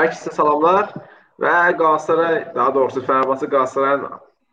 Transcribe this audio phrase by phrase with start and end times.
[0.00, 0.94] Hər kəsə salamlar
[1.42, 4.06] və Qalatasaray, daha doğrusu Fenerbahçe Qalatasarayın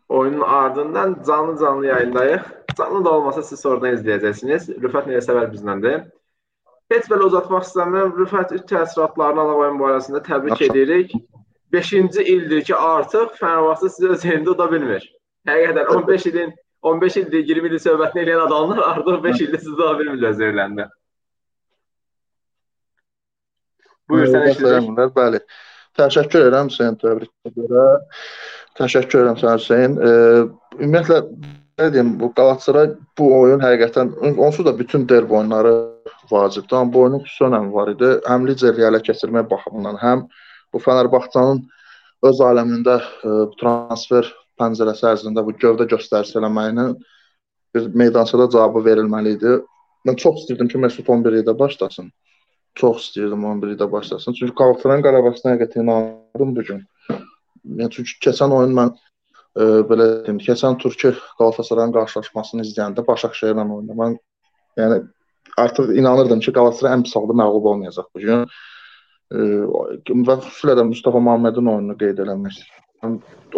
[0.08, 2.42] oyunun ardından canlı-canlı yayındayıq.
[2.78, 4.66] Canlı da olmasa siz sonradan izləyəcəksiniz.
[4.82, 6.02] Rüfət Nəysəvər bizləndir.
[6.92, 8.12] Heç belə uzatmaq istəmirəm.
[8.20, 11.16] Rüfət üç təəssüratlarını Alavayın barəsində təbrik edirik.
[11.72, 15.08] 5-ci ildir ki, artıq Fenerbahçe sizi öz yerində tuta bilmir.
[15.48, 16.54] Həqiqətən 15 ilin
[16.92, 20.90] 15 ildir, 20 ildir söhbətini edən adamlar artıq 5 ildir sizi tuta bilmirlər öz yerlərində.
[24.08, 25.14] Buyur sənə eşidirik.
[25.16, 25.40] Bəli.
[25.98, 27.86] Təşəkkür edirəm Hüseyn təbrikə görə.
[28.78, 29.96] Təşəkkür edirəm sənə Hüseyn.
[29.98, 30.10] E,
[30.78, 31.18] ümumiyyətlə
[31.80, 34.12] nə deyim, bu Qalatasaray bu oyun həqiqətən
[34.46, 35.74] onsuz da bütün derbi oyunları
[36.30, 36.76] vacibdir.
[36.76, 38.12] Amma bu oyunun xüsusi önəmi var idi.
[38.30, 40.24] Həm lideri ələ keçirmək baxımından, həm
[40.72, 41.64] bu Fənərbağçanın
[42.30, 46.96] öz aləmində e, transfer pəncərəsi ərzində bu gövdə göstərisi eləməyinin
[47.74, 49.58] bir meydançada cavabı verilməli idi.
[50.06, 52.08] Mən çox istirdim ki, Mesut 11-də başlasın
[52.78, 54.36] çox istəyirdim 11-də başlasın.
[54.38, 56.80] Çünki Qalatasaray Qarabağdan həqiqətən inandım bu gün.
[57.80, 63.66] Yəni çünki keçən oyun mən e, belə deyim, keçən tur ki Qalatasarayın qarşılaşmasını izləyəndə Başakşehirlə
[63.66, 63.98] oynadı.
[64.02, 64.16] Mən
[64.82, 65.00] yəni
[65.64, 68.46] artıq inanırdım ki, Qalatasaray ən pis halda məğlub olmayacaq bu gün.
[69.32, 69.38] E,
[70.28, 72.62] və xüsusilə də Mustafa Məmmədin oyununu qeyd eləmək.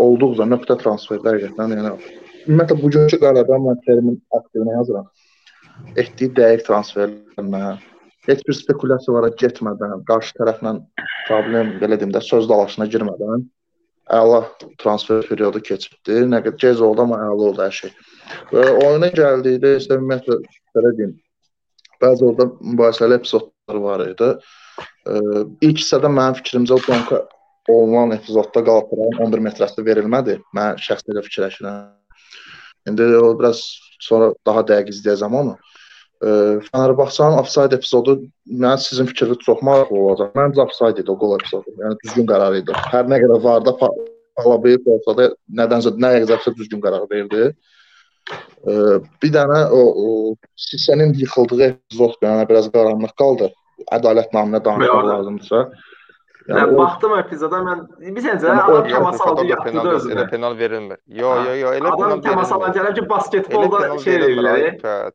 [0.00, 1.92] Olduqca nöqtə transferlər həqiqətən yəni
[2.46, 5.06] ümumiyyətlə bugünkü qarada mən terimin aktivini yazıram.
[5.96, 7.78] Etdiyi dəqiq transferlərlə
[8.28, 10.74] heç bir spekulyasiyalara getmədən, qarşı tərəflə
[11.28, 13.46] problem belə deyim də söz dalaşına girmədən
[14.10, 14.40] əla
[14.82, 16.24] transfer periodu keçibdi.
[16.28, 17.92] Nə qədər gec oldu amma əla oldu hər şey.
[18.52, 20.38] Və oyuna gəldikdə isə ümumiyyətlə
[20.76, 21.12] belə deyim,
[22.02, 24.32] bəzi orada mübahisəli epizodlar var idi.
[25.06, 25.20] Ə,
[25.68, 27.22] ilk hissədə mənim fikrimcə Donka
[27.70, 30.38] olunan epizodda Qalatasarayın 11 metrəsi verilmədi.
[30.56, 31.80] Mən şəxsən elə fikirləşirəm.
[32.90, 33.62] İndi o biraz
[34.00, 35.58] sonra daha dəqiq izləyəcəm onu.
[36.20, 40.32] Fenerbahçenin offside epizodu mənim sizin fikriniz çox maraqlı olacaq.
[40.36, 41.72] Məncə offside idi o qol epizodu.
[41.80, 42.74] Yəni düzgün qərar idi.
[42.92, 43.76] Hər nə qədər varda
[44.40, 45.28] Alabayıb olsa da
[45.60, 47.50] nədənsə nə yazırsa düzgün qərar verdi.
[49.22, 50.08] Bir dənə o, o
[50.60, 53.48] Sisənin yıxıldığı epizod yəni biraz qaranlıq qaldı.
[53.96, 55.62] Ədalət naminə danışmaq lazımdırsa.
[56.50, 60.14] Yəni, mən baxdım epizoda mən bir səncə adam təmas aldı yapdı özünə.
[60.18, 61.00] Elə penal verilmir.
[61.20, 61.96] Yo yo yo elə.
[61.96, 65.12] Adam təmas gəlib ki basketbolda şey eləyirlər.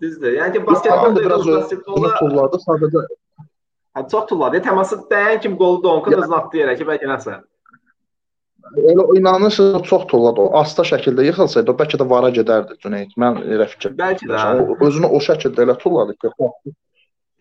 [0.00, 0.32] Düzdür.
[0.32, 3.02] Yəni ki, basketbolda biraz basketbolda tulladı sadəcə.
[3.94, 4.60] Hə, çox tulladı.
[4.64, 7.36] Təması dəyən kimi qolu Donkun özünə atdı yerə ki, bəlkə nəsə.
[8.80, 10.40] Elə inanırsınız çox tulladı.
[10.40, 13.12] O asta şəkildə yıxılsaydı, o bəlkə də vara gedərdi Cüneyt.
[13.20, 13.92] Mən elə fikir.
[14.00, 14.40] Bəlkə də.
[14.64, 16.32] O, özünü o şəkildə elə tulladı ki,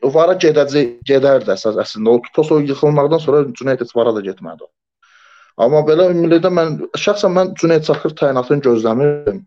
[0.03, 2.17] o vara gedəcək, gedərdi əsas əslində.
[2.17, 4.67] O Toso yıxılmaqdan sonra Cüneyt heç vara da getmədi.
[5.63, 9.43] Amma belə ümumilikdə mən şəxsən mən Cüneyt Çakır təyinatını gözləmirdim.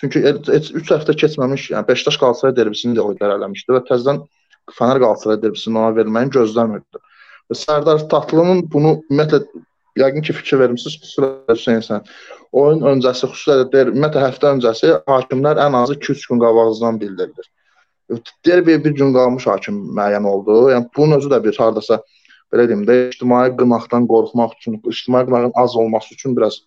[0.00, 4.22] Çünki 3 həftə keçməmiş, yəni Beşiktaş Qalatasaray derbisini də oylar eləmişdi və təzədən
[4.72, 7.02] Fener Qalatasaray derbisini ona verməyini gözləmirdi.
[7.50, 9.42] Və Sərdar Tatlının bunu ümumiyyətlə
[10.00, 12.06] yəqin ki fikir vermisiniz, xüsusilə Hüseyn sən.
[12.56, 17.50] Oyun öncəsi, xüsusilə də ümumiyyətlə həftə öncəsi hakimlər ən azı 2-3 gün qabağızdan bildirilir.
[18.46, 20.58] Derbiyə bir gün qalmış hakim müəyyən oldu.
[20.72, 22.00] Yəni bunun özü də bir hardasa
[22.52, 26.60] belə deyim də ictimai qınaqdan qorxmaq üçün, ictimai qınağın az olması üçün biraz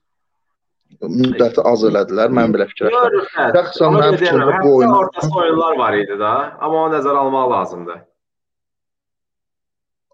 [1.02, 2.34] müddəti az elədilər.
[2.38, 3.30] Mən belə fikirləşirəm.
[3.56, 8.04] Şəxsən mənim fikrimdə bu oyun ortası oyunlar var idi da, amma onu nəzərə almaq lazımdır.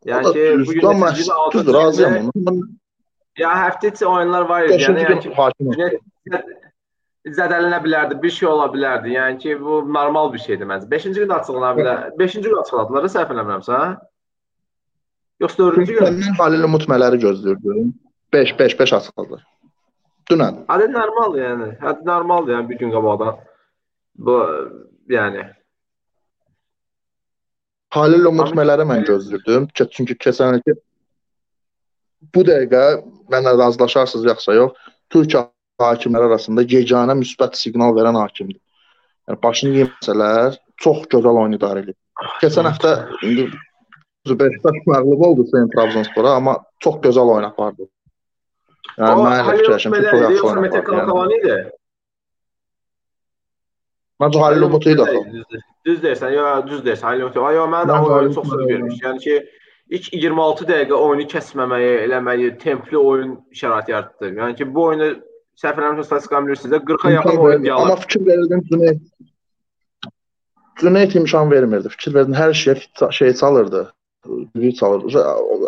[0.10, 2.56] Yəni ki, bu gün düzdür, razıyam ona.
[3.38, 4.80] Ya həftə içi oyunlar var idi.
[4.82, 6.42] Yəni, yəni ki,
[7.38, 9.14] zədələnə bilərdi, bir şey ola bilərdi.
[9.16, 10.90] Yəni ki, bu normal bir şeydir məncə.
[10.90, 12.08] 5-ci gün açıqlana bilər.
[12.18, 13.82] 5-ci gün açıqladılar, səhv eləmirəmsə?
[15.46, 16.20] Yoxsa 4-cü gün?
[16.22, 17.94] Mən Halil Mutmələri gözləyirdim.
[18.34, 19.46] 5 5 5 açıqladılar.
[20.30, 20.62] Dünən.
[20.70, 21.72] Hədə normal yəni.
[21.82, 23.42] Hədə normaldır yəni bir gün qabaqdan.
[24.28, 24.38] Bu
[25.10, 25.48] yəni
[27.92, 29.68] Halil Umutmələri mən gözləyirdim.
[29.76, 30.78] Çünki keçən ilki
[32.36, 32.84] bu dəqiqə
[33.34, 34.78] mənlə razılaşarsınız yoxsa yox,
[35.12, 35.42] Türkiyə
[35.82, 38.62] hakimləri arasında yeganə müsbət siqnal verən hakimdir.
[39.28, 40.56] Yəni başını yeməsələr
[40.86, 41.98] çox gözəl oyun idarə edir.
[42.44, 42.96] Keçən həftə
[43.28, 43.50] indi
[44.30, 47.88] Beşiktaş məğlub oldu Sen Trabzonspora, amma çox gözəl oyun apardı.
[48.98, 51.58] Mete Kalkavani idi.
[54.22, 55.06] Məncə Halil Umut idi.
[55.86, 57.08] Düz deyirsən, yo, düz deyirsən.
[57.10, 57.38] Halil Umut.
[57.50, 59.00] Ay, mən də oyunu çox söz vermiş.
[59.06, 59.38] Yəni ki,
[59.98, 63.32] ilk 26 dəqiqə oyunu kəsməməyi, eləməyi, templi oyun
[63.62, 64.34] şəraiti yaratdı.
[64.42, 65.10] Yəni ki, bu oyunu
[65.64, 67.82] səhv eləmirəm, statistikamı bilirsiniz də 40-a yaxın oyun dialog.
[67.88, 69.02] Amma fikir verirdim Cüneyt.
[70.82, 71.90] Cüneyt imkan vermirdi.
[71.90, 73.90] Fikir verdim, hər şeyə şey çalırdı
[74.56, 75.08] düyü çalır.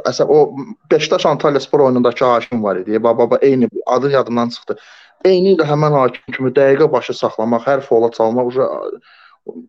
[0.09, 0.55] Əsəb o
[0.91, 3.03] Beşiktaş Antalya Spor oyunundakı hakim var idi.
[3.03, 4.77] Baba baba eyni adı yadımdan çıxdı.
[5.25, 8.51] Eyni ilə həmin hakim kimi dəqiqə başı saxlamaq, hər fola çalmaq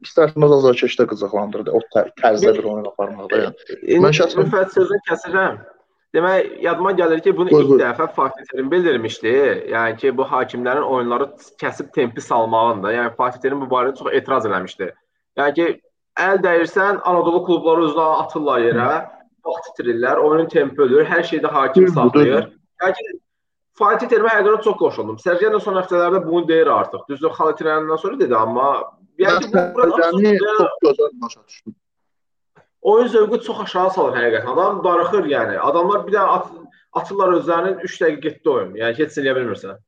[0.06, 1.72] İstərsən o azarkeşdə qızıqlandırdı.
[1.74, 1.80] O
[2.22, 3.70] tərzdə bir oyun aparmaqda yəni.
[4.04, 5.56] Mən şəxsən Rüfət sözünü kəsirəm.
[6.14, 7.80] Demək, yadıma gəlir ki, bunu buyur, ilk buyur.
[7.80, 9.32] dəfə Fatih Terim bildirmişdi.
[9.72, 11.26] Yəni ki, bu hakimlərin oyunları
[11.62, 12.92] kəsib tempi salmağında.
[12.94, 14.92] Yəni Fatih Terim bu barədə çox etiraz eləmişdi.
[15.40, 15.66] Yəni ki,
[16.20, 18.88] əl dəyirsən, Anadolu klubları özünə atırlar yerə,
[19.46, 22.50] vaxt itirirlər, oyunun tempi ölür, hər şeydə hakim saxlayır.
[22.82, 23.20] Yəni ki,
[23.78, 25.16] Fatih Terimə həqiqətən çox qoşuldum.
[25.18, 27.08] Sergen son həftələrdə bunu deyir artıq.
[27.08, 28.68] Düzdür, xal itirəndən sonra dedi, amma
[29.18, 31.74] yəni bu burada çox gözəl başa düşdüm
[32.84, 34.48] oyun zövqü çox aşağı salır həqiqətən.
[34.52, 35.56] Adam darıxır yəni.
[35.58, 36.50] Adamlar bir dənə at,
[37.00, 38.74] atırlar özlərinin 3 dəqiqə getdi oyun.
[38.80, 39.78] Yəni heç eləyə bilmirsən.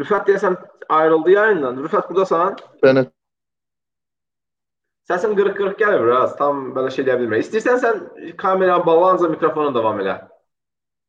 [0.00, 0.56] Rüfət deyəsən
[0.88, 1.80] ayrıldı yayından.
[1.84, 2.56] Rüfət burdasan?
[2.84, 3.04] Bəli.
[5.10, 6.36] Səsin qırıq-qırıq gəlir biraz.
[6.38, 7.42] Tam belə şey deyə bilmirəm.
[7.44, 10.18] İstəyirsən sən kameranı bağla, ancaq mikrofonu davam elə.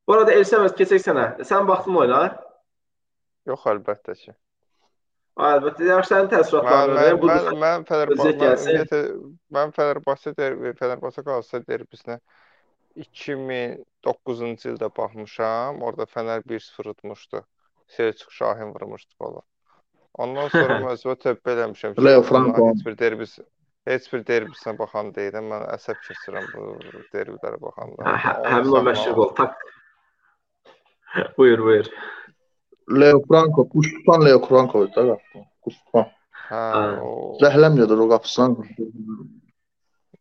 [0.08, 1.28] Bu arada Elsəməz keçək sənə.
[1.48, 2.24] Sən baxdın oyuna?
[3.48, 4.34] Yox, əlbəttə ki.
[5.34, 6.98] Əlbəttə, yaxşı sənin təəssüratların.
[6.98, 9.02] Mən, mən, mən, mən Fenerbahçe
[9.58, 12.20] mən Fenerbahçe derbi, Fenerbahçe Qalatasaray derbisinə
[13.00, 15.82] 2009-cu ildə baxmışam.
[15.82, 17.46] Orada Fener 1-0 utmuşdu.
[17.88, 19.42] Selçuk Şahin vurmuşdu bala.
[20.14, 21.98] Ondan sonra məcbur tövbə eləmişəm.
[22.06, 23.38] Leo Franco heç bir derbis
[23.90, 25.50] heç bir derbisinə baxan deyiləm.
[25.52, 26.66] Mən əsəb keçirəm bu
[27.14, 28.18] derbilərə baxanda.
[28.50, 29.32] Həmin o məşhur gol.
[29.40, 29.58] Tak.
[31.38, 31.90] buyur, buyur.
[32.92, 35.46] Leo Franco, Kuştuan Leo Franco'ydu da qapı.
[35.64, 36.12] Kuştuan.
[36.50, 36.64] Hə,
[37.00, 38.68] o zəhləmiyədir o qapısından.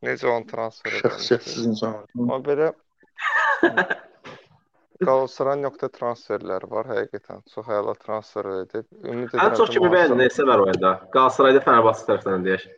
[0.06, 1.02] Necə onun transferi?
[1.02, 1.98] Şəxsiyyətsiz insan.
[2.18, 2.72] Amma belə
[5.06, 7.42] Qalatasarayın nöqtə transferləri var həqiqətən.
[7.54, 8.86] Çox əla transfer edib.
[9.02, 9.42] Ümid edirəm.
[9.44, 10.94] Ən çox kimi bəyəndin neçə var oyunda?
[11.14, 12.70] Qalatasarayda Fenerbahçe tərəfindən deyək.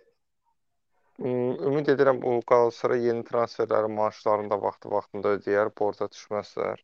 [1.71, 6.83] Ümid edirəm o Qalatasaray yeni transferləri maaşlarında vaxtı-vaxtında ödəyər, borca düşməzlər.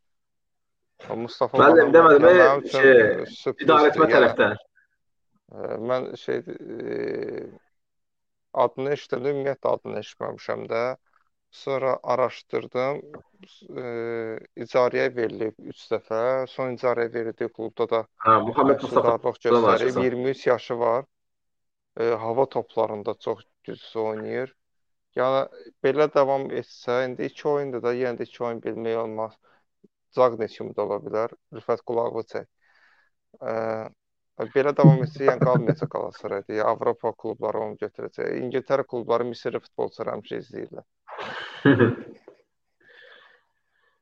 [1.17, 4.59] Mustafa Mən demədim, şey, idarəetmə tərəfdən.
[5.91, 7.47] Mən şey e,
[8.53, 10.85] adını eşitdim, ümumiyyətlə adını eşitməmişəm də.
[11.51, 13.01] Sonra araşdırdım.
[13.41, 13.85] E,
[14.65, 16.21] icarəyə verilib 3 dəfə.
[16.53, 20.01] Son icarəyə verildiyi klubda da hə, Muhammed Mustafa göstərib.
[20.05, 21.05] 23 yaşı var.
[21.97, 24.55] E, hava toplarında çox güclü oynayır.
[25.19, 29.39] Yəni belə davam etsə, indi 2 oyunda da yenə də 2 oyun bilmək olmaz.
[30.15, 31.35] Zaqnes kimi də ola bilər.
[31.55, 32.47] Rüfət qulağı çək.
[33.41, 33.55] Ə,
[34.55, 36.55] belə davam etsə, yəni qalmayacaq Qalatasarayda.
[36.61, 38.37] Ya Avropa klubları onu götürəcək.
[38.45, 40.87] İngiltərə klubları Misirli futbolçuları həmişə izləyirlər.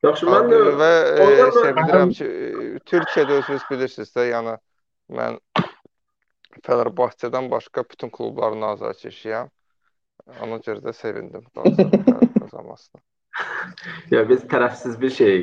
[0.07, 1.27] Yaxşı, mən də və e,
[1.59, 2.27] sevinirəm ki,
[2.87, 4.55] Türkiyədə özünüz bilirsiniz də, yəni
[5.19, 5.39] mən
[6.67, 9.51] Fenerbahçedən başqa bütün klubların azarkeşiyəm.
[10.45, 13.03] Ona görə də sevindim qazanmasına.
[14.15, 15.37] ya biz tərəfsiz bir şey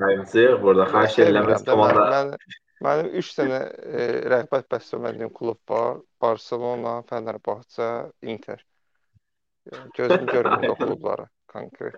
[0.00, 0.84] yayımçıyıq burada.
[0.92, 1.18] Xahiş
[1.48, 2.06] biz komanda.
[2.14, 2.32] Mən,
[2.84, 6.00] mənim 3 dənə e, rəğbət bəsləmədiyim klub var.
[6.20, 7.88] Barselona, Fenerbahçe,
[8.22, 8.64] Inter.
[9.94, 11.94] Gözüm görmür o klubları konkret.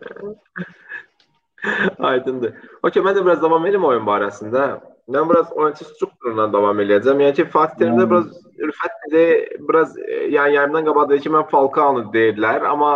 [2.10, 2.54] Aydındır.
[2.82, 4.66] Okey, mən də biraz davam edim oyun barəsində.
[5.10, 7.20] Mən biraz oyunçu strukturundan davam edəcəm.
[7.24, 8.10] Yəni ki, Fatih Terimdə hmm.
[8.10, 9.24] biraz Rüfət dedi,
[9.68, 12.92] biraz yəni yarımdan qabaq dedi ki, mən Falcao deyirlər, amma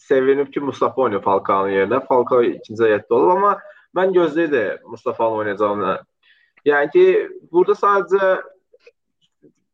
[0.00, 2.00] sevinib ki, Mustafa oynayır Falcao'nun yerinə.
[2.08, 3.58] Falcao ikinci heyətdə olub, amma
[3.96, 5.98] mən gözləyirdim Mustafa'nın oynayacağını.
[6.68, 7.04] Yəni ki,
[7.52, 8.30] burada sadəcə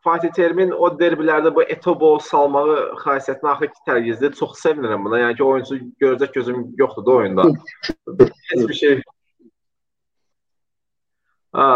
[0.07, 4.35] Fatih Terimin o derbilərdə bu Etobo salmağı xasiyyətinə axı ki, tərgizdir.
[4.39, 5.25] Çox sevinirəm buna.
[5.25, 7.47] Yəni ki, oyunçu görəcək gözüm yoxdur da oyunda.
[8.23, 9.01] Heç bir şey.
[11.57, 11.71] Ha,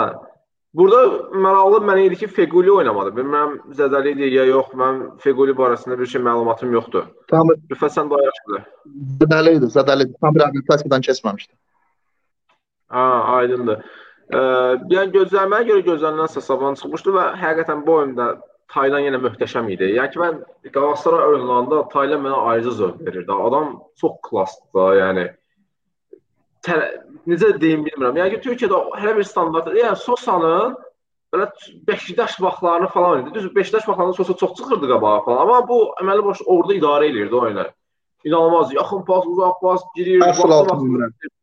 [0.74, 3.10] Burada maraqlı mənə idi ki, Feguli oynamadı.
[3.16, 4.68] Bilmirəm zədəli idi ya yox.
[4.78, 7.08] Mən Feguli barəsində bir şey məlumatım yoxdur.
[7.32, 8.62] Tam Rüfət sən daha yaxşıdır.
[9.24, 10.14] Zədəli idi, zədəli idi.
[10.22, 11.52] Tam reabilitasiyasından keçməmişdi.
[12.94, 13.02] Ha,
[13.40, 13.82] aydındır.
[14.30, 14.38] Ee,
[14.94, 18.26] yəni gözləməyə görə gözlənilən hesabdan çıxmışdı və həqiqətən bu oyunda
[18.70, 19.88] Taylan yenə möhtəşəm idi.
[19.96, 20.36] Yəni ki, mən
[20.74, 23.32] Qalatasaray oyunlarında Taylan mənə ayrıca zövq verirdi.
[23.46, 25.24] Adam çox klassdır da, yəni
[26.66, 26.76] tə,
[27.32, 28.20] necə deyim bilmirəm.
[28.22, 30.78] Yəni ki, Türkiyədə hər bir standart, yəni Sosanın
[31.34, 31.50] belə
[31.90, 33.34] Beşiktaş vaxtlarını falan idi.
[33.34, 35.42] Düz Beşiktaş vaxtlarında Sosa çox çıxırdı qabağa falan.
[35.46, 37.66] Amma bu əməli baş orada idarə eləyirdi oyunu.
[38.24, 38.74] İnanılmaz.
[38.74, 41.39] Yaxın pas, uzaq pas, girir, vaxtı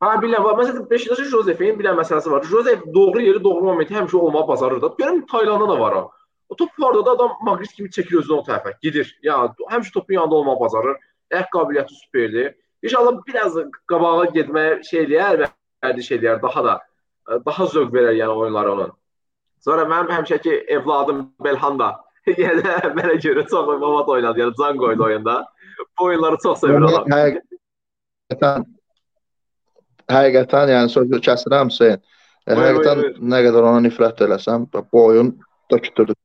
[0.00, 0.46] Ha bilirəm.
[0.60, 2.44] Məsələn Beşiktaşın Josefin bir dənə məsələsi var.
[2.46, 4.86] Josef doğru yeri, doğru momenti həmişə olmağı bacarır da.
[5.00, 6.10] Görürəm Taylanda da var o.
[6.48, 9.10] O top vardı da adam Magris kimi çəkir özünü o tərəfə, gedir.
[9.22, 9.40] Ya
[9.72, 10.96] həmişə topun yanında olmağı bacarır.
[11.32, 12.54] Əyak qabiliyyəti superdir.
[12.82, 13.58] İnşallah biraz
[13.90, 15.48] qabağa getməyə şey eləyər,
[15.84, 16.78] vərdiş eləyər, daha da
[17.46, 18.94] daha zövq verər yəni oyunları onun.
[19.64, 21.90] Sonra mənim həmişəki evladım Belhan da
[22.44, 25.44] yenə mənə görə çox mamat oynadı, yəni can qoydu oyunda.
[25.98, 27.10] Bu oyunları çox sevir adam.
[27.18, 28.77] Həqiqətən
[30.12, 32.02] həqiqətən yəni sözü kəsirəm Hüseyn.
[32.48, 35.34] Həqiqətən nə qədər ona nifrət eləsəm, bu oyun
[35.72, 36.16] dökdürdü.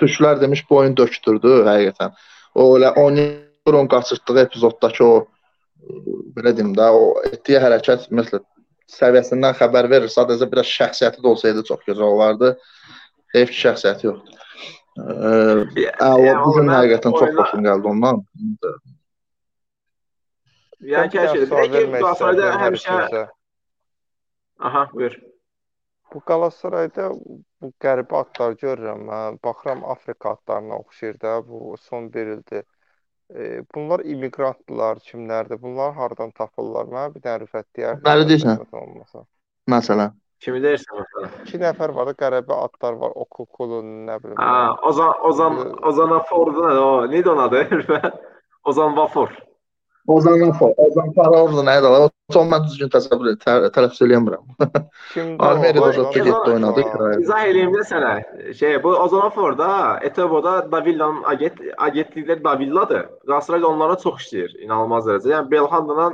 [0.00, 2.16] Türklər demiş bu oyun dökdürdü həqiqətən.
[2.54, 5.14] O elə Onyekron qaçırtdığı epizoddakı o
[6.36, 8.44] belə deyim də, o etdiyi hərəkət məsələn
[8.92, 10.10] səviyyəsindən xəbər verir.
[10.12, 12.54] Sadəcə biraz şəxsiyyəti də olsaydı çox gözəl olardı.
[13.34, 14.38] Heyf ki, şəxsiyyəti yoxdur.
[14.98, 16.10] Ə,
[16.44, 18.22] bu gün həqiqətən çox xoşum gəldi ondan.
[20.82, 21.46] Yəni ki, hər şey.
[21.50, 23.26] Bəlkə Galatasarayda həmişə
[24.62, 25.14] Aha, buyur.
[26.12, 27.08] Bu Qalatasarayda
[27.62, 29.38] bu qəribə adlar görürəm mən.
[29.44, 32.64] Baxıram Afrika adlarına oxşayır da bu son 1 ildir.
[33.34, 35.62] E, bunlar immiqrantdılar, kimlərdir?
[35.62, 36.90] Bunlar hardan tapırlar?
[36.90, 38.02] Mənə bir dənə rüfət deyər.
[38.02, 38.66] Nələri deyirsən?
[39.72, 40.18] Məsələn.
[40.42, 41.38] Kimi deyirsən məsələn?
[41.46, 43.14] 2 nəfər var da qəribə adlar var.
[43.24, 44.36] Okukulu, nə bilim.
[44.42, 47.64] Ha, Ozan Ozan Ozan Ford'un o, neydi onun adı?
[48.64, 49.32] Ozan Vafor.
[50.08, 51.86] Ozan Vafor, Ozan Farovdu nə idi?
[51.86, 54.48] O son mən düzgün təsəvvür edirəm, tələffüz eləmirəm.
[55.12, 55.36] Kimdə?
[55.46, 57.20] Almeria'da zətdə getdi oynadı kirayə.
[57.22, 58.10] İzah eləyim də sənə.
[58.58, 59.68] Şey, bu Ozan Vafor'da
[60.08, 63.06] Etebo'da Davilla'nın agent agentlikləri Davilladır.
[63.26, 65.34] Galatasaray onlara çox işləyir, inanılmaz dərəcədə.
[65.36, 66.10] Yəni Belhandla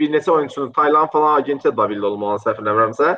[0.00, 3.14] bir neçə oyunçunun Tayland falan agenti Davilla olmalı səhv eləmirəmsə.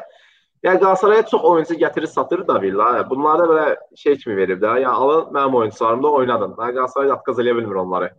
[0.66, 3.10] Yəni Qalatasaraya çox oyunçu gətirir, satır Davilla.
[3.10, 3.66] Bunları belə
[3.96, 4.80] şey kimi verib də.
[4.82, 6.56] Yəni alın mənim oyunçularımı da oynadın.
[6.58, 8.10] Yəni Qalatasaray atqaz eləyə bilmir onları.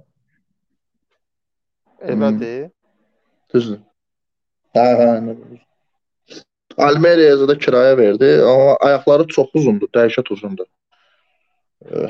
[2.02, 2.70] Elədir.
[3.54, 3.80] Düzdür.
[4.76, 5.10] Hə, hə.
[6.78, 10.68] Almeria'ya da kirayə verdi, amma ayaqları çox uzundur, dəhşət uzundur.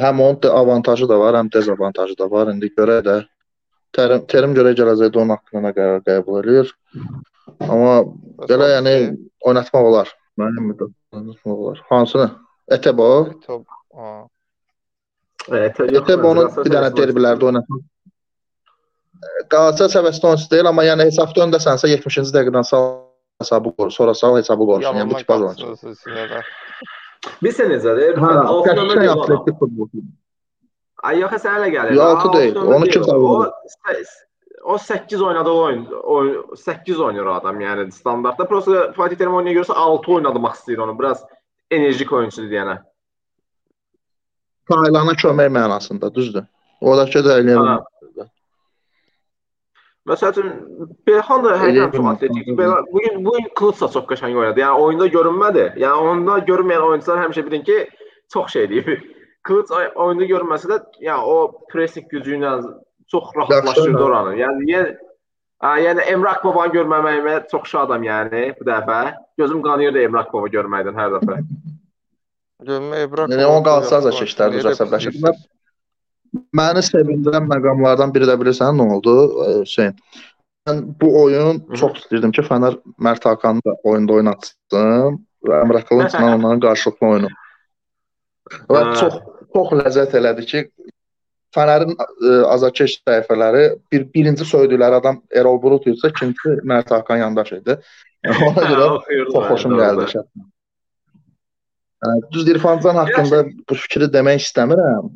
[0.01, 2.51] Həm onun da avantajı da var, həm dezavantajı da var.
[2.51, 3.17] İndi görə də
[3.95, 6.73] terim, terim görə gələcəkdə onun haqqında qərar qəbul edir.
[7.63, 8.01] Amma
[8.49, 8.95] belə yəni
[9.47, 10.11] oynatmaq olar.
[10.39, 11.83] Mənim oynatmaq olar.
[11.89, 12.29] Hansını?
[12.67, 13.11] Etebo.
[13.31, 13.63] Etebo.
[13.95, 14.15] Ha.
[15.47, 17.85] Etebo'nun bir dənə derbilərdə oynatmaq
[19.51, 22.87] Qalatasaray səviyyəsində oyunçu deyil, amma yəni hesabda öndəsənsə 70-ci dəqiqədən sal
[23.41, 24.87] hesabı qor, sonra sal hesabı qorsun.
[24.87, 25.65] Yəni bu tipaz oyunçu.
[27.41, 28.19] Bilirsən necədir?
[28.21, 28.31] Hə,
[28.67, 30.05] qəşəng atletik futbolçu.
[31.07, 31.99] Ay yox, sən elə gəlir.
[32.01, 33.51] 6 deyil, onu kim savunur?
[34.67, 38.47] O 8 oynadığı oyun, oyun 8 oynayır adam yəni standartda.
[38.47, 40.97] Prosta Fatih Terim oynaya görsə 6 oynamaq istəyir onu.
[40.99, 41.21] Biraz
[41.71, 42.77] enerjik oyunçudur deyənə.
[44.67, 46.43] Taylana kömək mənasında, düzdür.
[46.81, 47.85] Oradakı da eləyə bilmir.
[50.07, 50.51] Məsəl üçün
[51.07, 52.51] Belxan da həqiqətən çox atletik.
[52.59, 54.63] Belə bu gün bu gün Klutsa çox qəşəng oynadı.
[54.63, 55.65] Yəni oyunda görünmədi.
[55.83, 57.79] Yəni onda görünməyən oyunçular həmişə bilin ki,
[58.33, 58.93] çox şey deyib.
[59.47, 62.53] Kluts oyunda görünməsə də, yəni o pressing gücü ilə
[63.11, 64.33] çox rahatlaşdırdı oranı.
[64.39, 64.95] Yəni yəni
[65.57, 68.97] Hə, yəni Emrah babanı görməməyimə çox şadam yəni bu dəfə.
[69.41, 71.37] Gözüm qanıyırdı Emrah baba görməkdən hər dəfə.
[72.69, 73.31] Görmə Emrah.
[73.33, 75.17] Yəni o qalsa da keçdərdi əsəbləşib.
[76.57, 79.13] Məni sevindirən məqamlardan biri də bilirsən nə oldu
[79.61, 79.95] Hüseyn?
[80.67, 86.25] Mən bu oyun çox istəyirdim ki, Fənər Mert Hakanı da oyunda oynatsın və Əmrə Qılınçla
[86.33, 87.29] onların qarşılıqlı oyunu.
[88.73, 89.21] Və çox
[89.55, 90.63] çox ləzzət elədi ki,
[91.55, 91.95] Fənərin
[92.51, 97.77] azarkeş səhifələri bir birinci söydükləri adam Erol Bulut isə ikinci Mert Hakan yandaş idi.
[98.49, 98.87] Ona görə
[99.31, 100.45] çox xoşum gəldi şəxsən.
[102.31, 105.07] Düz İrfan Can haqqında bu fikri demək istəmirəm.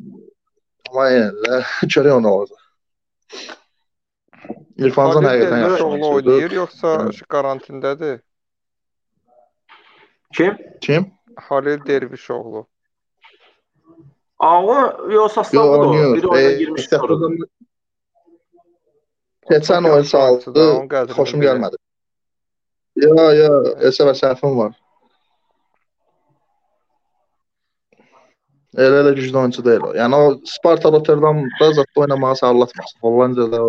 [0.92, 1.58] Amma yenə
[1.88, 2.58] görək onu olacaq.
[4.76, 8.18] İrfancan həqiqətən yaxşı oğlu oynayır yoxsa şu karantindədir?
[10.36, 10.58] Kim?
[10.80, 11.06] Kim?
[11.36, 12.66] Halil Dervişoğlu.
[14.38, 17.30] Ağı yox sastavda da bir oyuna girmiş orada.
[19.48, 20.68] Keçən oyun saldı,
[21.16, 21.80] xoşum gəlmədi.
[23.00, 23.50] Ya, ya,
[23.88, 24.76] əsəbə səhvim var.
[28.72, 29.92] Elə elə güclü oyunçu deyil o.
[29.96, 32.94] Yəni o Sparta Rotterdamda zətdə oynamağı sağlatmaz.
[33.04, 33.60] Hollandiyada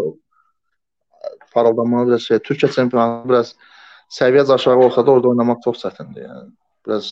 [1.54, 2.38] parıldanmalı biraz şey.
[2.48, 3.56] Türkiyə çempionatı biraz
[4.20, 6.28] səviyyə aşağı olsa da orada oynamaq çox çətindir.
[6.30, 6.46] Yəni
[6.88, 7.12] biraz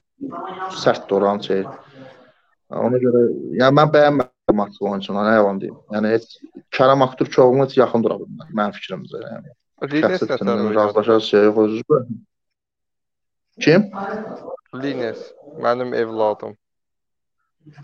[0.84, 1.66] sərtdir oranın şey.
[2.86, 3.26] Ona görə
[3.60, 5.76] yəni mən bəyənmədim Maksimo oyunçunu, nə yalan deyim.
[5.92, 6.38] Yəni heç
[6.76, 9.54] Kərəm Aktürkoğlu'na heç yaxın dura bilmir mənim fikrimcə yəni.
[9.92, 12.10] Lines nəsər razılaşar şey yox.
[13.60, 13.88] Kim?
[14.76, 15.24] Lines,
[15.60, 16.56] mənim evladım.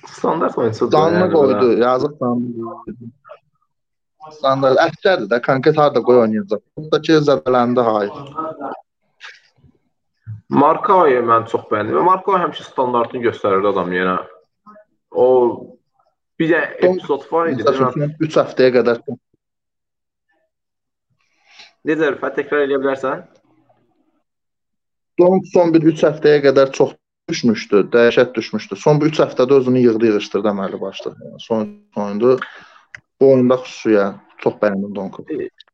[0.06, 0.92] Standart oyunçudur.
[0.92, 3.12] Danını yəni, qoydu, yazıq danını qoydu.
[4.38, 6.64] Standart əksərdir də, konkret harda qoy oynayacaq.
[6.78, 8.18] Burada ki, zədələndi hayır.
[10.50, 12.02] Markao'yu mən çox bəyəndim.
[12.08, 14.18] Markao həmişə standartını göstərirdi adam yenə.
[15.12, 15.28] O
[16.40, 17.66] bir də epizod var idi.
[18.28, 19.02] 3 həftəyə qədər.
[21.88, 23.26] Necə Rüfət təkrar edə bilərsən?
[25.20, 26.96] Son son bir 3 həftəyə qədər çox
[27.30, 28.76] düşmüşdü, dəhşət düşmüşdü.
[28.80, 31.14] Son 3 həftədə özünü yığdı, yığışdırdı əməli başda.
[31.24, 32.38] Yəni son oyunda
[33.22, 34.08] bu oyunda xüsusilə
[34.44, 35.26] çox bəyəndim Donku.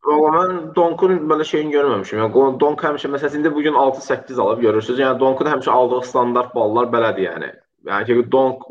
[0.08, 2.24] Valla mən Donkun belə şeyini görməmişəm.
[2.24, 5.00] Yəni Donk həmişə məsələn indi bu gün 6-8 alıb görürsüz.
[5.00, 7.52] Yəni Donkun həmişə aldığı standart ballar belədir yəni.
[7.88, 8.64] Yəni ki, donk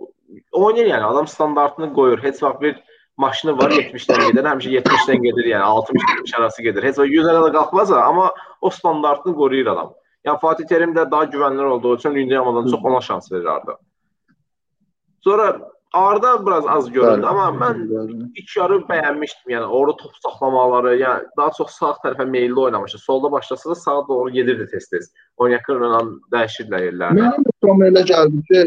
[0.52, 2.22] oynayır yəni adam standartını qoyur.
[2.22, 2.76] Heç vaxt bir
[3.16, 6.86] maşını var 70-dən gedir, həmişə 70-dən gedir, yəni 60-70 arası gedir.
[6.88, 9.92] Heç vaxt 100-ə də qalxmaz, amma o standartını qoruyur adam.
[10.26, 13.78] Yəni Fatih Terim də daha güvənilir olduğu üçün Lindiyamadan çox ona şans verir Arda.
[15.20, 17.80] Sonra Arda biraz az göründü, amma mən
[18.38, 19.50] ilk yarı bəyənmişdim.
[19.54, 22.98] Yəni orada top saxlamaları, yəni daha çox sağ tərəfə meylli oynamışdı.
[22.98, 25.10] Solda başlasa da sağa doğru gedirdi tez-tez.
[25.36, 26.00] Onyekurla
[26.32, 27.28] dəyişirdilər yerlərini.
[27.66, 28.64] Mənə elə gəldi ki,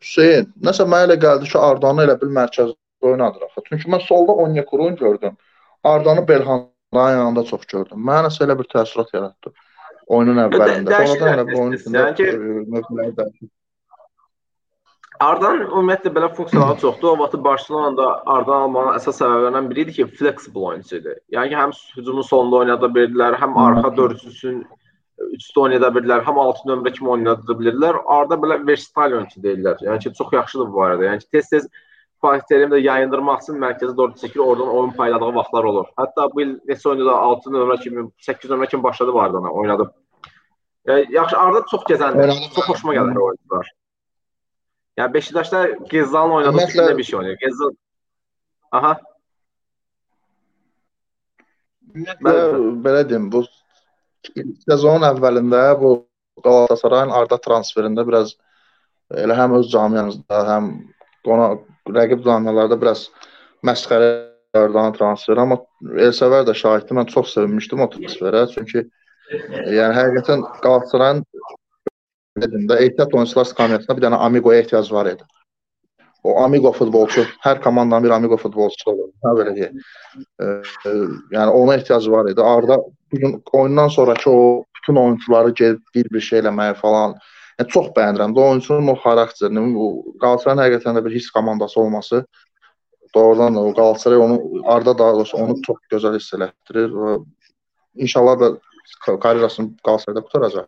[0.00, 3.68] Hüseyn, nəsə mənə elə gəldi ki, Ardanı elə bil mərkəzdə oynadır axı.
[3.68, 5.36] Çünki mən solda Onyekurun gördüm.
[5.84, 7.98] Ardanı Belhanın yanında çox gördüm.
[7.98, 9.52] Mənə elə bir təəssürat yaratdı
[10.08, 10.98] oyunun əvvəlində.
[11.04, 13.48] Sonradan elə bu oyun içində yəni mövqeləri dəyişdi.
[15.18, 17.08] Ardan ümumiyyətlə belə funksiyaları çoxdur.
[17.10, 21.14] O vaxt Barselonada Ardan almanın əsas səbəblərindən biri idi ki, flexible oyunçu idi.
[21.34, 24.60] Yəni ki, həm hücumun sonunda oynada bildilər, həm arxa dördüncüsün
[25.34, 27.98] üçdə oynada bildilər, həm 6 nömrə kimi oynada bilirlər.
[28.18, 29.82] Arda belə versatile oyunçu deyirlər.
[29.88, 31.08] Yəni ki, çox yaxşıdır bu barədə.
[31.10, 31.66] Yəni ki, tez-tez
[32.22, 35.90] Fatih Terim də yayındırmaq üçün mərkəzə doğru çəkir, oradan oyun payladığı vaxtlar olur.
[36.00, 39.52] Hətta bu il neçə oyunda da 6 nömrə kimi, 8 nömrə kimi başladı bu Ardana,
[39.60, 39.86] oynadı.
[40.88, 42.32] Yəni yaxşı Arda çox gəzəndir.
[42.56, 43.70] Çox xoşuma gəlir oyunçular.
[44.98, 46.96] Yəni Beşiktaşda Gezzal'ın oynadığı Ümumiyyətlə...
[46.98, 47.38] bir şey oynayır.
[47.44, 47.70] Gezzal
[48.72, 48.98] Aha.
[51.94, 52.34] Ümumiyyətlə
[52.84, 53.44] belə deyim, bu
[54.66, 55.94] sezonun əvvəlində bu
[56.44, 58.34] Qalatasarayın Arda transferində biraz
[59.14, 60.68] elə həm öz camiamızda, həm
[61.28, 61.48] ona
[61.96, 63.08] rəqib camialarda biraz
[63.66, 64.10] məsxərə
[64.56, 65.58] Ardanın transferi, amma
[66.06, 66.96] Elsəvər də şahiddir.
[66.96, 68.84] Mən çox sevinmişdim o transferə, çünki
[69.76, 71.24] yəni həqiqətən Qalatasarayın
[72.42, 75.26] dedim də ehtiyat oyunçular skamyasında bir dənə Amigoya ehtiyac var idi.
[76.24, 79.10] O Amigo futbolçu, hər komandanın bir Amigo futbolçusu olur.
[79.24, 79.76] Hə belə deyək.
[80.18, 80.46] E,
[80.90, 80.94] e,
[81.36, 82.42] yəni ona ehtiyac var idi.
[82.42, 82.78] Arda
[83.12, 87.14] bu gün oyundan sonrakı o bütün oyunçuları gedib bir-bir şey eləməyi falan
[87.58, 88.36] yəni çox bəyənirəm.
[88.38, 89.86] O oyunçunun o xarakterini, o
[90.22, 92.24] Qalatasarayın həqiqətən də bir his komandası olması
[93.14, 97.14] doğrudan da o Qalatasaray onu Arda daha doğrusu onu çox gözəl hiss elətdirir və
[98.06, 98.50] inşallah da
[99.06, 100.66] karyerasını Qalatasarayda qutaracaq.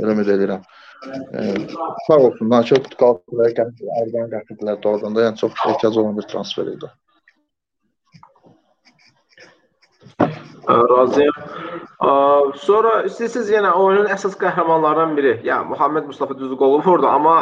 [0.00, 0.64] Elə ümid edirəm.
[1.34, 1.40] E,
[2.06, 5.28] sağ olsunlar ki, Qalatasaraya gətirdi, Ərdən gətirdilər doğrudan da.
[5.28, 6.90] Yəni çox ehtiyac olan bir transfer idi.
[10.68, 11.36] Razıyam.
[12.60, 15.34] Sonra istəyirsiniz yenə oyunun əsas qəhrəmanlarından biri.
[15.44, 17.36] Yəni Muhammed Mustafa düzü qolu vurdu, amma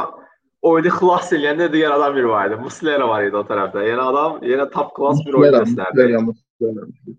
[0.62, 2.60] oyunu xilas edən də digər adam biri var idi.
[2.62, 3.86] Muslera var idi o tərəfdə.
[3.90, 7.16] Yəni adam yenə top class bir oyun göstərdi.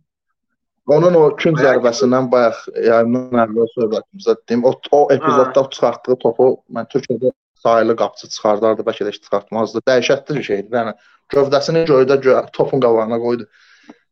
[0.89, 5.69] Onun o kün zərbəsindən bayaq yayından əvvəl söhbətimizdə deyim, o, o epizodda hə.
[5.75, 7.29] çıxartdığı topu mən Türkiyədə
[7.61, 9.83] sayılı qapıcı çıxardardı, bəlkə də heç çıxartmazdı.
[9.89, 10.77] Dəhşətli bir şeydir.
[10.79, 10.95] Yəni
[11.35, 13.45] gövdəsini göydə gö topun qabağına qoydu.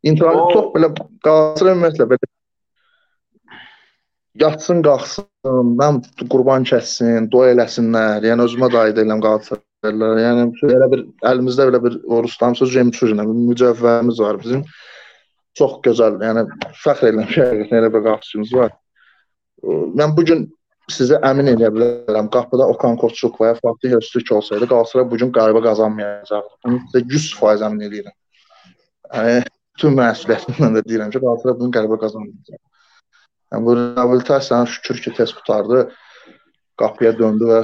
[0.04, 0.50] İnternet o...
[0.54, 0.92] top belə
[1.26, 2.30] Qalatasaray ümumiyyətlə belə
[4.38, 5.26] yatsın, qalxsın,
[5.80, 8.26] mən qurban kəssin, dua eləsinlər.
[8.30, 10.22] Yəni özümə də aid eləm Qalatasaraylılar.
[10.22, 14.64] Yəni elə bir əlimizdə belə bir o Rustamsız Cemçujla mücəvvərimiz var bizim
[15.58, 16.44] çox gözəl, yəni
[16.84, 18.76] fəxr edirəm ki, həqiqətən elə bir qapıçımız var.
[19.98, 20.44] Mən bu gün
[20.94, 25.34] sizə əmin edə bilərəm, qapıda Okan Koçuk və ya Fatih Öztürk olsaydı, Qalatasaray bu gün
[25.34, 26.54] qələbə qazanmayacaqdı.
[26.66, 28.16] Bunu sizə 100% əmin edirəm.
[29.18, 29.40] Yəni
[29.78, 32.62] bütün məsuliyyətimlə də deyirəm ki, Qalatasaray bu gün qələbə qazanmayacaq.
[33.54, 35.84] Yəni bu reabilitasiyanı şükür ki, tez qutardı.
[36.82, 37.60] Qapıya döndü və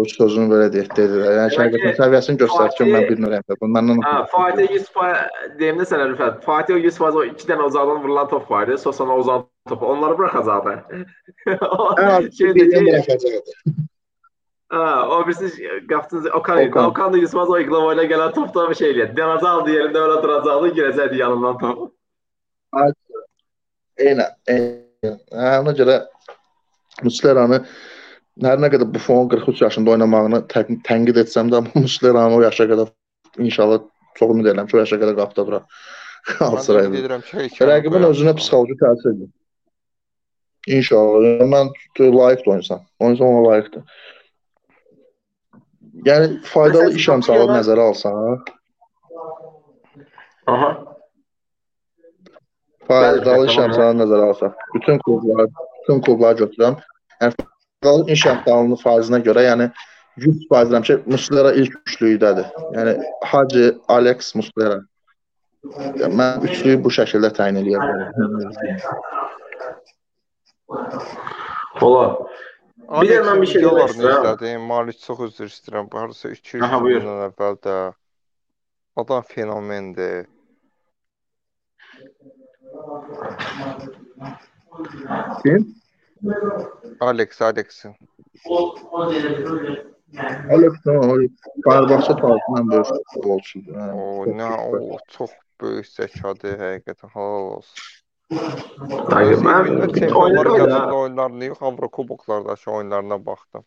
[0.00, 1.20] öz sözünü belə deyək dedi.
[1.26, 3.44] Yəni həqiqətən səviyyəsini göstərdi ki, mən bilmirəm.
[3.60, 6.40] Bu məndən Hə, Fatih 100% deyim də sənə Rüfət.
[6.48, 8.80] Fatih 100% o 2 dənə uzaqdan vurulan top var idi.
[8.80, 9.92] Sosana uzan topu.
[9.92, 11.02] Onları buraxacaqdı.
[12.00, 13.78] Hə, şey deyəcəkdi.
[14.68, 16.78] Hə, o birisi qapçın Okan idi.
[16.78, 19.12] Okan da 100% o İqlava ilə gələn topda bir şey eləyir.
[19.16, 21.86] Dənəcaqdı yerində elə duracaqdı, girəcəkdi yanından top.
[23.98, 24.34] Eynən.
[24.52, 26.02] Hə, ona görə
[27.02, 27.62] Musleranı
[28.44, 32.92] hər nə qədər Buffon 43 yaşında oynamağını tənqid etsəm də Muslera'nın o yaşa qədər
[33.38, 33.80] inşallah
[34.18, 35.64] çox ümid edirəm ki, o yaşa qədər qapıda durar.
[36.28, 37.02] Qalsıraydı.
[37.72, 39.32] Rəqibin özünə psixoloji təsir edir.
[40.76, 41.42] İnşallah.
[41.54, 42.84] Mən layiqdir oynasam.
[43.00, 43.82] Oynasam ona layiqdir.
[46.06, 48.50] Yəni faydalı iş əmsalı nəzərə alsaq.
[50.46, 50.70] Aha.
[52.88, 54.66] Faydalı iş əmsalı nəzərə alsaq.
[54.74, 55.48] Bütün klublar,
[55.80, 56.78] bütün klublar götürürəm.
[57.22, 59.66] Yəni Portuqal iş imtahanının faizinə görə, yəni
[60.18, 62.46] 100% demişə Muslera ilk üçlükdədir.
[62.74, 62.94] Yəni
[63.32, 64.80] Hacı, Alex, Muslera.
[65.66, 68.12] Yəni, mən üçlüyü bu şəkildə təyin edə bilərəm.
[71.82, 72.27] Ola.
[72.88, 74.62] Bir də mən bir şey demək istəyirəm.
[74.70, 75.88] Malik çox üzr istəyirəm.
[75.92, 77.76] Bu hardasa 200 ildən əvvəl də
[79.02, 80.24] adam fenomendir.
[85.42, 85.68] Kim?
[87.00, 87.84] Alex, Alex.
[90.54, 91.20] Alex tamam,
[91.64, 93.76] Fenerbahçe tarixindən böyük futbolçudur.
[93.76, 93.88] hə.
[93.92, 97.97] O nə o çox böyük zəkadır həqiqətən halal olsun.
[98.30, 100.94] Hayır, mən çempionlar oynadım liqasında da.
[100.94, 103.64] oyunlarını yox, Avrokuboklardakı oyunlarına baxdım.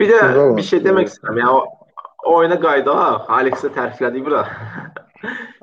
[0.00, 0.56] Bir də Bravo.
[0.56, 1.38] bir şey demək istəyirəm.
[1.38, 2.94] Yəni o oyuna qayda,
[3.28, 4.42] Alex'i təriflədik bura.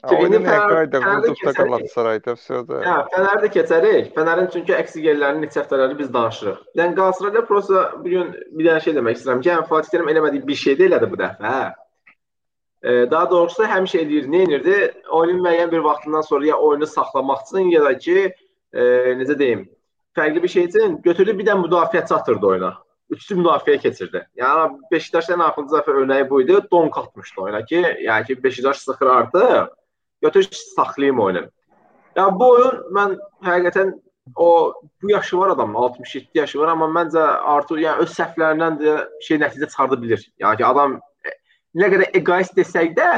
[0.09, 1.57] Fener- qayda keçərik.
[1.59, 2.79] Qalatasarayda vəsədə.
[2.87, 4.07] Hə, Fənəri də keçərik.
[4.15, 6.63] Fənərin çünki əksi yerlərinin neçə həftələri biz danışırıq.
[6.79, 10.61] Yəni Qalatasarayda prosta bu gün bir dənə şey demək istəyirəm yəni Fatih Terim eləmədiyi bir
[10.63, 11.53] şey də elədi bu dəfə.
[12.83, 14.29] E, daha doğrusu həmişə eləyir.
[14.31, 14.77] Nə edirdi?
[15.09, 18.33] Oyunun müəyyən bir vaxtından sonra ya oyunu saxlamaq üçün ya da ki,
[18.73, 18.81] e,
[19.19, 19.67] necə deyim,
[20.17, 22.71] fərqli bir şey üçün götürdü bir də müdafiə çatırdı oyuna.
[23.11, 24.23] Üçlü müdafiəyə keçirdi.
[24.39, 26.57] Yəni Beşiktaşın axırıncı dəfə örnəyi bu idi.
[26.71, 29.67] Donk atmışdı oyuna ki, yəni ki Beşiktaş sıxır artıq.
[30.21, 31.45] Götür saxlayım oyunu.
[32.15, 33.93] Ya bu oyun mən həqiqətən
[34.35, 37.21] o bu yaşı var adamın, 67 yaşı var, amma məncə
[37.53, 40.25] Artur yəni öz səhvlərindən də şey nəticə çıxarda bilir.
[40.39, 40.99] Yəni ki adam
[41.75, 43.11] nə qədər egoist desək də,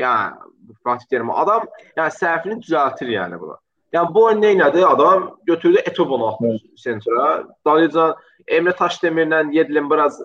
[0.00, 1.66] yəni Fatih Terim adam
[1.96, 3.56] yəni səhvini düzəltir yəni bunu.
[3.92, 4.84] Yəni bu oyun nə elədi?
[4.84, 7.44] Adam götürdü Etobonu atdı sentra.
[7.66, 8.14] Dalıcan
[8.48, 10.20] Emre Taşdemirlə Yedlin biraz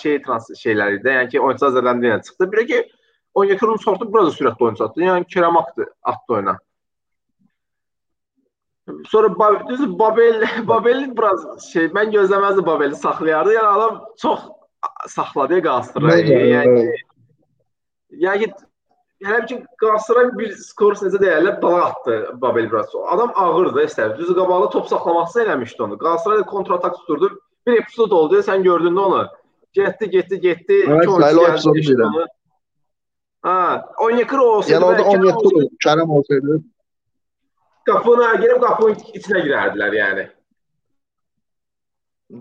[0.00, 2.52] şey trans şeyləri də, yəni ki oyunçu Azərbaycandan çıxdı.
[2.52, 2.92] Bir də ki
[3.36, 5.00] Onyekuru sortu biraz da sürətli oyunçu atdı.
[5.00, 6.58] Yəni Kerem atdı, atdı oyuna.
[9.08, 13.52] Sonra Ba- düz Babel Babel biraz şey mən gözləməzdim Babeli saxlayardı.
[13.52, 14.40] Yəni adam çox
[15.08, 16.38] saxladı Qalatasarayı.
[16.54, 16.96] Yəni
[18.10, 18.52] yəni ki,
[19.24, 22.94] hələ ki Qalatasaray bir skor necə deyirlər, dala atdı Babel biraz.
[23.14, 24.14] Adam ağırdı istər.
[24.18, 25.98] Düz qabaqda top saxlamaq üçün eləmişdi onu.
[25.98, 27.30] Qalatasaray da kontratak tuturdu.
[27.66, 29.26] Bir epizod oldu, sən gördün də onu.
[29.72, 30.84] Getdi, getdi, getdi.
[30.88, 32.26] Evet, gəldi, epizodu onu.
[33.46, 36.62] Ha, Onyekuru olsaydı Yəni orada bəlkə 17 tur Kərəm olsaydı,
[37.86, 40.24] qapına girib qapının içinə girərdilər yəni.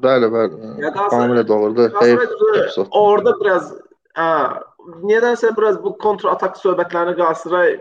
[0.05, 0.71] bəli, bəli.
[0.81, 1.91] Ya Tamamilə doğrudur.
[2.01, 3.73] Heyf orada biraz
[4.13, 7.77] ha, nədənsə biraz bu kontra atak söhbətlərini Qalatasaray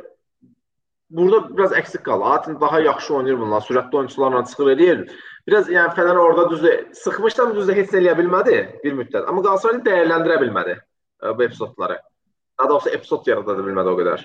[1.15, 2.37] burada biraz əksik qalır.
[2.37, 3.65] Adətən daha yaxşı oynayır bunlar.
[3.67, 5.03] Sürətli oyunçularla çıxır eləyir.
[5.47, 9.29] Biraz yəni Fənər orada düzdür, sıxmışdan düzdür heç eləyə bilmədi bir müddət.
[9.29, 11.99] Amma Qalatasaray dəyərləndirə bilmədi e, bu epizodları.
[12.59, 14.25] Daha doğrusu epizod yarada da bilmədi o qədər.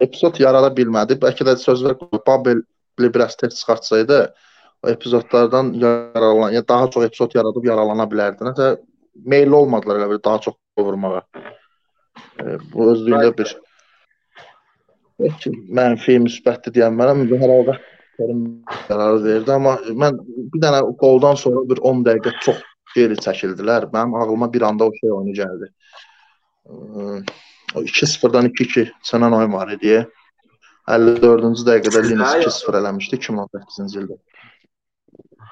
[0.00, 1.18] Epizod yarada bilmədi.
[1.22, 2.62] Bəlkə də sözlər Babel
[2.98, 4.34] biraz tez çıxartsaydı,
[4.86, 8.46] epizodlardan yararlan, yəni daha çox epizod yaradıb yararlana bilərdi.
[8.46, 8.72] Nəsə
[9.24, 11.22] meyilli olmadılar elə bir daha çox vurmağa.
[12.40, 13.54] E, bu özlüyündə bir
[15.78, 17.24] mənfi, müsbətli deyən mənəm.
[17.30, 17.78] Hər halda
[18.18, 18.38] Kerim
[18.88, 20.16] qərarı verdi, amma mən
[20.52, 22.62] bir dənə qoldan sonra bir 10 dəqiqə çox
[22.96, 23.86] geri çəkildilər.
[23.94, 25.68] Mənim ağlıma bir anda o şey oyunu gəldi.
[27.76, 30.00] O 2-0-dan 2-2 çənən oyun var idi.
[30.88, 34.18] 54-cü dəqiqədə Linus 2-0 eləmişdi 2018-ci ildə.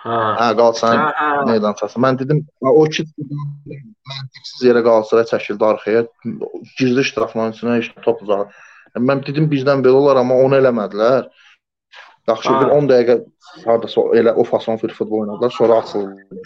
[0.06, 0.18] Ha.
[0.38, 1.46] Hə, Qalatasaray Hə, hə.
[1.50, 2.00] meydan çatdı.
[2.04, 3.48] Mən dedim, "Ha, o 2-0-dan
[4.10, 6.02] məntiqsiz yerə Qalatasaray çəkildi arxaya.
[6.78, 8.46] Girdi ştrafların içinə, heç top uzağı.
[9.08, 11.26] Mən dedim bizdən belə olar, amma onu eləmədilər.
[12.28, 12.78] Yaxşı bir Ha.
[12.78, 13.16] 10 dəqiqə
[13.64, 16.40] hardasa elə o fason futbol oynadılar, sonra açıldı.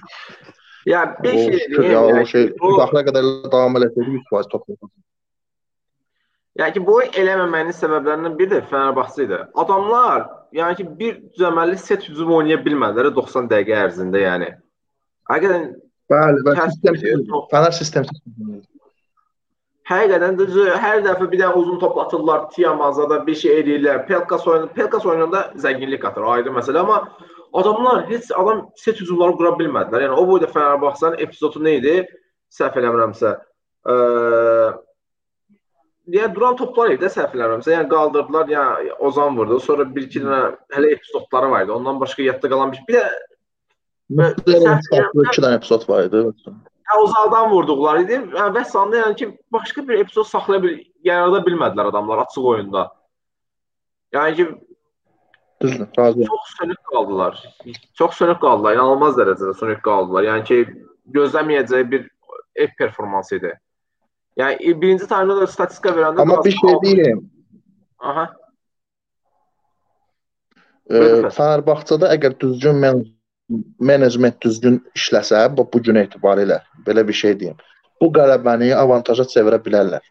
[0.86, 4.50] Ya bir O, şey ya, deyim, o yəni şey ki, müdaxilə qədər davam eləsəydi 100%
[4.50, 4.66] top.
[6.58, 9.38] Yəni ki, bu eləməməyin səbəblərindən biri də Fenerbahçe idi.
[9.54, 14.50] Adamlar, yəni ki, bir düzəməlli set hücum oynaya bilmədilər 90 dəqiqə ərzində, yəni.
[15.30, 15.70] Həqiqətən
[16.10, 17.42] Bəli, Təsdiq sistem.
[17.52, 18.22] Fəner sistemsiz.
[19.90, 20.46] həqiqətən də
[20.82, 24.04] hər dəfə bir dənə uzun top atırlar, Tiamazada bir şey eləyirlər.
[24.06, 26.98] Pelkas oyunu, Pelkas oyununda zənginlik qatır, ayrı məsələ, amma
[27.52, 30.06] adamlar heç adam set hücumları qura bilmədilər.
[30.06, 31.96] Yəni o boyda Fenerbahçenin epizodu nə idi?
[32.58, 33.34] Səhv eləmirəmsə,
[33.94, 34.70] eee
[36.08, 37.74] Yəni duran toplar idi, səhv eləmirəmsə.
[37.74, 39.60] Yəni qaldırdılar, yəni Ozan vurdu.
[39.60, 41.72] Sonra bir iki dənə hələ epizodları var idi.
[41.72, 42.80] Ondan başqa yadda qalan bir.
[42.88, 43.04] Bir də
[44.10, 46.24] Müxtəlif 2 dənə epizod var idi.
[46.48, 48.16] Ya, Ozaldan vurduqları idi.
[48.34, 52.88] Yəni, Və sanda yəni ki, başqa bir epizod saxlaya bil, yarada bilmədilər adamlar açıq oyunda.
[54.16, 54.48] Yəni ki,
[55.62, 56.28] Düzdür, razıyam.
[56.28, 57.42] çox sönük qaldılar.
[57.94, 58.74] Çox sönük qaldılar.
[58.74, 60.24] İnanılmaz dərəcədə sönük qaldılar.
[60.32, 60.60] Yəni ki,
[61.14, 62.08] gözləməyəcəyi bir
[62.56, 63.52] ev performansı idi.
[64.40, 67.24] Yəni e, birinci taymda da statistika verəndə Amma bir şey deyim.
[67.98, 68.26] Aha.
[70.90, 71.32] E, Buyurun.
[71.36, 73.02] Fenerbahçedə əgər düzgün men
[73.82, 77.56] menecment düzgün işləsə, bu bu gün etibarilə belə bir şey deyim.
[78.00, 80.04] Bu qələbəni avantaja çevirə bilərlər.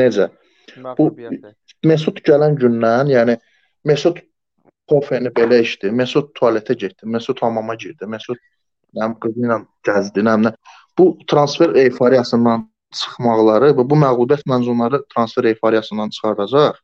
[0.00, 0.28] Necə?
[0.76, 1.54] Məğlubiyyəti.
[1.86, 3.38] Mesut gələn gündən, yəni
[3.86, 4.18] Mesut
[4.90, 8.40] kofeni belə içdi, Mesut tualetə getdi, Mesut hamama girdi, Mesut
[8.96, 10.54] mənim qızı ilə gəzdi, nə
[10.98, 12.62] Bu transfer eyfariyasından
[12.94, 16.80] çıxmaqları və bu məğlubiyyət məncə onları transfer eyfariyasından çıxardacaq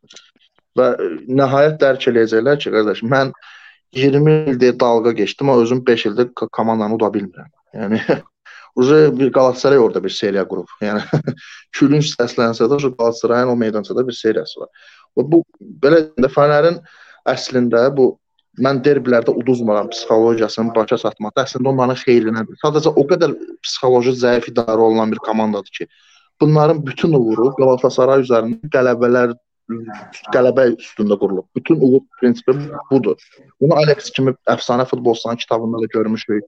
[0.79, 1.09] və e,
[1.41, 3.33] nəhayət dərk eləyəcəklər ki, qardaş, mən
[3.97, 7.51] 20 ildir dalga keçdim, amma özüm 5 ildir komandanı uda bilmirəm.
[7.77, 8.01] Yəni
[8.75, 10.71] Uca bir Galatasaray orada bir seriya qurub.
[10.81, 11.03] Yəni
[11.77, 14.71] külünc səslənsə də Galatasarayın o meydançada bir seriyası var.
[15.17, 16.79] Və bu belə də Fənərin
[17.29, 18.15] əslində bu
[18.61, 22.59] mən derbilərdə uduzmaram psixologiyasını başa çatmaqda əslində onların xeyrinədir.
[22.61, 23.33] Sadəcə o qədər
[23.65, 25.87] psixoloji zəif idarə olunan bir komandadır ki,
[26.41, 29.33] bunların bütün uğuru Galatasaray üzərində qələbələr
[30.35, 31.47] qələbə üstündə qurulub.
[31.57, 32.53] Bütün uğur prinsipi
[32.91, 33.17] budur.
[33.61, 36.45] Bunu Alex kimi əfsanə futbolçuların kitabında da görmüşük.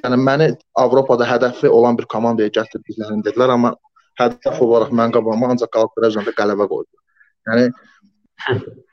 [0.00, 0.46] Yəni məni
[0.78, 3.74] Avropada hədəfi olan bir komandaya gətirdiklərini dedilər, amma
[4.20, 7.02] hədəf olaraq mən qabağıma ancaq Qalatasaray üzərində qələbə qoydu.
[7.50, 7.68] Yəni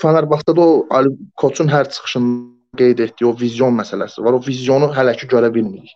[0.00, 4.38] Fenerbahçedə o Ali Koçun hər çıxışında qeyd etdiyi o vizyon məsələsi var.
[4.38, 5.92] O vizyonu hələ ki görə bilmirik.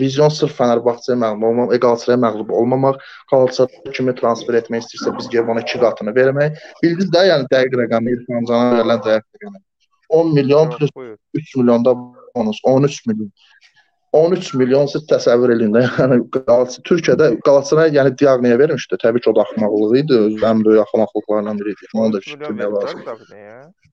[0.00, 3.00] Vizyon sırf Fenerbahçeyə məğlub olmamaq, Galatasaraya məğlub olmamaq,
[3.32, 6.60] Galatasaray kimi transfer etmək istəyirsə biz gəlib ona 2 qatını vermək.
[6.82, 9.62] Bildiniz də, yəni dəqiq rəqəmi İrfan Cana verilən dəqiq rəqəmi.
[10.20, 10.90] 10 milyon plus
[11.34, 11.96] 3 milyon da
[12.36, 13.32] bonus 13 milyon.
[14.12, 15.82] 13 milyon siz təsəvvür eləyin də.
[15.86, 18.98] Yəni Galatasaray Türkiyədə Galatasaray yəni Diaqniyə vermişdi.
[19.00, 20.18] Təbii ki, o da axmaqlıq idi.
[20.26, 21.90] Öz ən böyük axmaqlıqlarından biri idi.
[21.94, 23.22] Onu da fikirləmək lazımdır.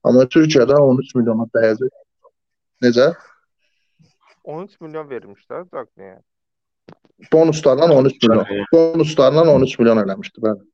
[0.04, 1.94] Amma Türkiyədə 13 milyona dəyəcək.
[2.84, 3.06] Necə?
[4.44, 6.18] 13 milyon vermişlər Diaqniyə.
[7.32, 8.46] Bonuslardan 13 milyon.
[8.72, 10.64] Bonuslardan 13 milyon eləmişdi, bəli.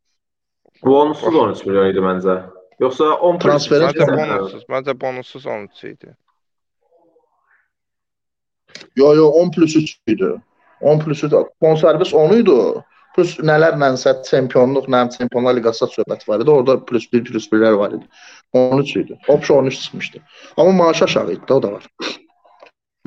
[0.84, 2.36] Bonussuz 13 milyon idi məncə.
[2.80, 6.12] Yoxsa 10 transferin bonussuz, məncə bonussuz 13 idi.
[8.96, 10.30] Yo yo 10 plus 3 idi.
[10.80, 12.58] 10 plus 3 bonservis 10 idi.
[13.16, 16.50] Plus nələrlənsə çempionluq, nə Çempionlar Liqası söhbət var idi.
[16.52, 18.04] Orada plus 1 plus 1-lər var idi.
[18.52, 19.18] 13 idi.
[19.28, 20.18] Option 13 çıxmışdı.
[20.56, 21.86] Amma maaş aşağı idi, o da var.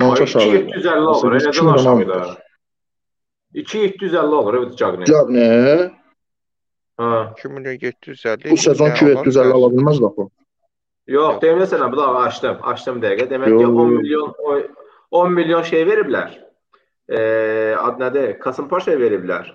[0.00, 0.66] Maaş aşağı idi.
[0.66, 2.12] 250 olur, nədən aşağı idi?
[3.54, 5.06] 2750 olur, evet Cagney.
[5.06, 5.90] Cagney.
[6.96, 7.34] Ha.
[7.38, 8.50] 2 milyon 750.
[8.50, 10.28] Bu sezon 2750 ala bilməz bax o.
[11.06, 13.30] Yox, demək sənə bu da açdım, açdım dəqiqə.
[13.30, 14.34] Demək ki 10 milyon
[15.10, 16.36] 10 milyon şey veriblər.
[17.10, 17.18] E,
[17.78, 18.38] ad nədir?
[18.38, 19.50] Kasım Paşa veriblər.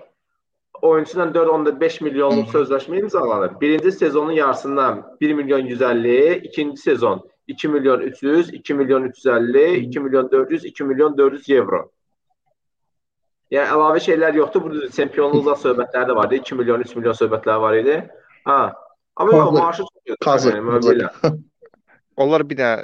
[0.82, 3.60] Oyunçuyla 4.5 milyonluq sözləşmə imzalanıb.
[3.60, 10.00] Birinci sezonun yarısından 1 milyon 150, ikinci sezon 2 milyon 300, 2 milyon 350, 2
[10.00, 11.90] milyon 400, 2 milyon 400 evro.
[13.50, 14.64] Yəni əlavə şeylər yoxdur.
[14.64, 16.42] Burada çempionluqla söhbətlər də var idi.
[16.42, 18.00] 2 milyon, 3 milyon söhbətlər var idi.
[18.44, 18.74] Ha.
[19.16, 20.26] Amma yox, maaşı çox yoxdur.
[22.16, 22.82] Onlar bir dənə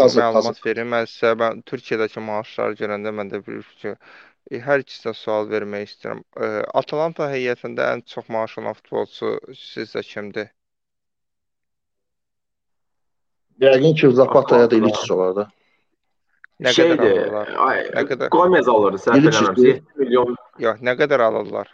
[0.00, 0.60] məlumat hazır.
[0.66, 0.86] verir.
[0.88, 3.92] Mən sizə mən Türkiyədəki maaşları görəndə mən də bir ki,
[4.66, 6.22] hər ikisinə sual vermək istəyirəm.
[6.80, 10.48] Atalanta heyətində ən çox maaş alan futbolçu sizcə kimdir?
[13.60, 15.44] Yəqin ki, Zapata ya da İliç olar da.
[16.62, 17.52] Nə Şeydir, qədər alırlar?
[17.66, 18.32] Ay, Nə qədər?
[18.32, 20.34] Gomez alırdı, səhv eləmirəmsə 7 milyon.
[20.62, 21.70] Yox, nə qədər alırlar?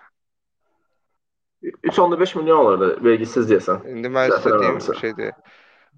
[1.63, 3.83] 3.5 milyon alırdı vergisiz deyəsən.
[3.95, 5.33] İndi mən sizə deyim şeydir.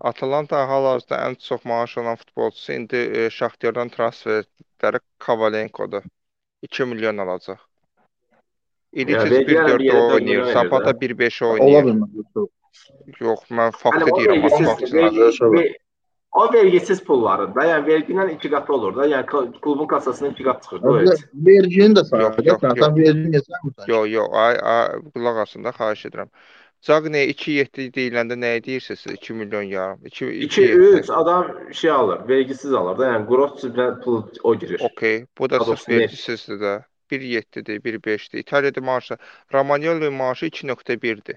[0.00, 6.02] Atalanta hal-hazırda ən çox maaş alan futbolçusu indi e, Şaxtyordan transfer etdikləri Kovalenkodur.
[6.62, 7.56] 2 milyon alacaq.
[8.92, 11.84] İliçis Yəni, 1-4 oynayır, Zapata 1-5 oynayır.
[11.84, 12.48] Ola bilməz.
[13.20, 15.76] Yox, mən faktı Yəni, deyirəm, ver-
[16.32, 20.62] O vergisiz pullarında, yəni verginin 2 qatı olur da, yəni kl- klubun kassasının 2 qatı
[20.62, 20.82] çıxır.
[20.82, 21.08] Bu heç.
[21.34, 22.22] Vergini də Yox, sayır.
[22.22, 22.88] yox, yox.
[23.34, 26.28] neçə Yox, yox, ay, ay qulaq asın da, xahiş edirəm.
[26.86, 29.12] Cagney 2.7 deyiləndə nəyə deyirsiniz siz?
[29.18, 30.06] 2 milyon yarım.
[30.06, 34.80] 2 2 3 adam şey alır, vergisiz alır da, yəni cibinə pul o girir.
[34.88, 36.72] Okey, bu da sırf vergisizdir də.
[37.10, 38.38] 1.7-dir, 1.5-dir.
[38.38, 39.16] İtaliyada maaşı
[39.54, 41.36] Romagnoli maaşı 2.1-dir.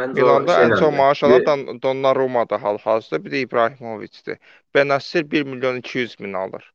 [0.00, 4.38] Məncə o Milanda ən çox maaş alan Don- Donnarumma-da hal-hazırda, bir də İbrahimovic-dir.
[4.74, 6.72] Benacer 1 milyon 200 min alır.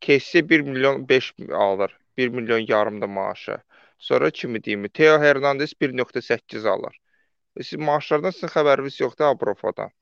[0.00, 1.98] Kessi 1 milyon 5 alır.
[2.16, 3.58] 1 milyon yarım da maaşı.
[4.02, 6.98] Sonra kimi deyim, Theo Hernandez 1.8 alır.
[7.56, 9.92] E, Siz maaşlardan sizin xəbəriniz yoxdur Avropadan.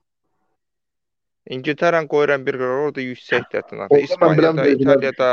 [1.57, 3.61] İngiltərəni qoyuram bir qərara orada yüksəkdir.
[3.67, 5.29] Orada mən İspaniyada, İtaliyada,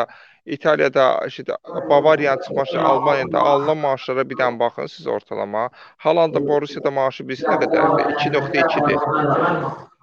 [0.56, 1.56] İtaliyada, işte
[1.90, 5.68] Bavariyanın çıxması, Almaniyada alınan maaşlara bir dənə baxın siz ortalama.
[5.96, 8.16] Halanda Borussiyada maaşı bilirsiz nə qədərdir?
[8.28, 9.97] 2.2-dir.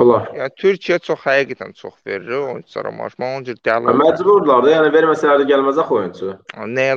[0.00, 0.28] Olar.
[0.36, 3.16] Yəni Türkiyə çox həqiqətən çox verir oyunçulara maaş.
[3.20, 3.94] Mən onun üçün dəli.
[4.00, 6.30] Məcburdular da, yəni verməsələr də gəlməz axı oyunçu.
[6.76, 6.94] Nəyə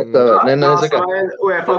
[0.00, 1.04] Onlar- Nə necə gəl?
[1.04, 1.78] Galatasarayın UEFA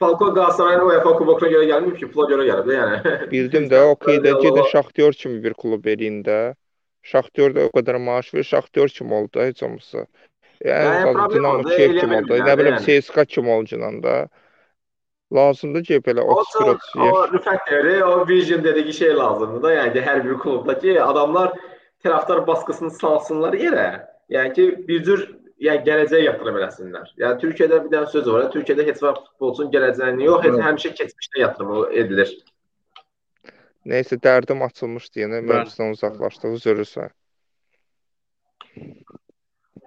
[0.00, 3.30] Falco Galatasarayın UEFA kubokuna görə gəlməyib ki, pula görə gəlib də yəni.
[3.30, 6.38] Bildim də, okey də gedin Şaxtyor kimi bir klub eləyin də.
[7.04, 10.06] Şaxtyor da o qədər maaş verir, Şaxtyor kimi oldu da heç olmasa.
[10.64, 12.36] Yəni Yəni, yəni problem Dinamo Kiyev kimi oldu.
[12.48, 12.84] Nə bilim yəni.
[12.86, 14.14] CSKA kimi olacaq da.
[15.34, 19.72] Lazımdır ki belə O 31 o 30 Rüfət dedi, o vision dediyi şey lazımdır da,
[19.74, 21.54] yəni ki, hər bir klubda ki, adamlar
[22.04, 23.88] tərəfdar baskısını salsınlar yerə.
[24.30, 25.24] Yəni ki, bir cür
[25.64, 27.10] yəni gələcəyə yatırım eləsinlər.
[27.22, 28.46] Yəni Türkiyədə bir dənə söz var.
[28.54, 32.34] Türkiyədə heç vaxt futbolçunun gələcəyini yox, heç həmişə keçmişə yatırım edilir.
[33.90, 37.12] Nəysə dərdim açılmışdı yenə mövzudan uzaqlaşdıq, üzrürsən.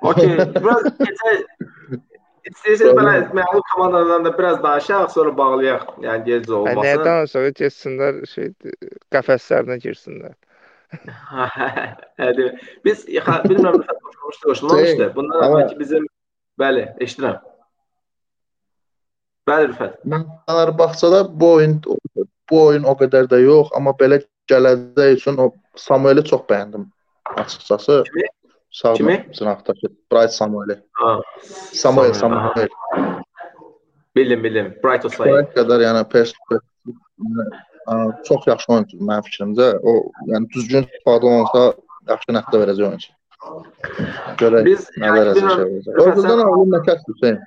[0.05, 2.03] Okey, biraz keçək
[2.47, 5.85] İstəyirsiniz belə məğlub komandalardan da biraz danışaq, sonra bağlayaq.
[6.05, 6.83] Yəni gec olmasın.
[6.85, 8.51] Nə danışaq, getsinlər şey
[9.13, 10.35] qəfəslərinə girsinlər.
[11.31, 12.29] Hə,
[12.85, 15.09] biz bilmirəm qoşulmuşdu, qoşulmamışdı.
[15.15, 16.07] Bundan əvvəlki bizim
[16.61, 17.41] bəli, eşidirəm.
[19.47, 19.99] Bəli, Rüfət.
[20.11, 21.77] Mən Fenerbahçedə bu oyun
[22.49, 26.87] bu oyun o qədər də yox, amma belə gələcək üçün o Samueli çox bəyəndim
[27.35, 28.03] açıqcası.
[28.07, 28.27] Kimi?
[28.77, 29.25] Sağ Kimi?
[29.33, 30.83] Cinaqdakı Bright Samueli.
[30.91, 31.21] Ha.
[31.73, 32.67] Samuel Samuel.
[34.15, 34.75] Bildim, bildim.
[34.83, 35.31] Bright Osay.
[35.31, 36.61] Bright qədər yəni perspektiv
[38.27, 39.67] çox yaxşı oyunçu mənim fikrimcə.
[39.81, 39.93] O
[40.29, 41.63] yəni düzgün istifadə olunsa
[42.11, 43.11] yaxşı nəticə verəcək oyunçu.
[44.43, 45.97] Görək Biz nə dərəcədə.
[46.03, 47.41] Oradan ağlım nə kəsdi Hüseyn?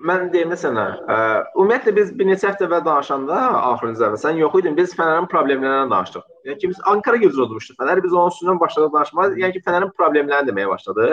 [0.00, 1.16] Mən deyim sənə, ə,
[1.58, 5.90] ümumiyyətlə biz bir neçə həftə əvvəl danışanda axırıncı dəfə sən yox idin, biz Fənərin problemlərindən
[5.92, 6.22] danışdıq.
[6.48, 7.76] Yəni ki biz Ankara gücü udmuşduq.
[7.82, 9.26] Fənər biz onun üstündən başladıq danışmağa.
[9.42, 11.08] Yəni ki Fənərin problemlərini deməyə başladı.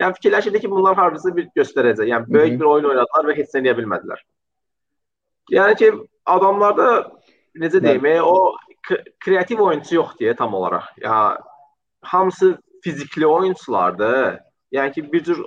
[0.00, 2.10] Yəni fikirləşirdik ki, bunlar hardasa bir göstərəcək.
[2.12, 2.60] Yəni böyük Hı -hı.
[2.60, 4.20] bir oyun oynadılar və heç nə edə bilmədilər.
[5.50, 5.92] Yəni ki
[6.26, 6.88] adamlarda
[7.56, 8.56] necə deyim, e, o
[9.24, 10.84] kreativ oyunçu yoxdur tam olaraq.
[10.96, 11.38] Ya
[12.02, 14.38] hamısı fizikli oyunçulardır.
[14.72, 15.44] Yəni ki bir cür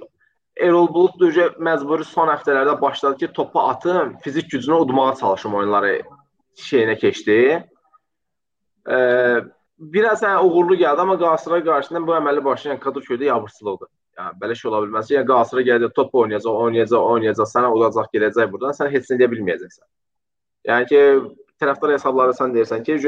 [0.61, 6.01] Erol Bulut da məcburi son həftələrdə başladı ki, topu atım, fizik gücünü udmağa çalışım oyunları
[6.57, 7.37] şeyinə keçdi.
[8.89, 8.97] E,
[9.77, 13.89] biraz hə uğurlu gəldi, amma Qalatasaray qarşısında bu əməli başlayan Kaduköydə yabırsılıqdır.
[14.19, 15.09] Yəni belə şey ola bilməz.
[15.15, 19.29] Yəni Qalatasaray gələcək, top oynayacaq, oynayacaq, oynayacaq, sənə udacaq, gələcək burdan, sən heç nə edə
[19.31, 19.87] bilməyəcəksən.
[20.69, 21.01] Yəni ki,
[21.63, 22.99] tərəfdar hesabları sən deyirsən ki,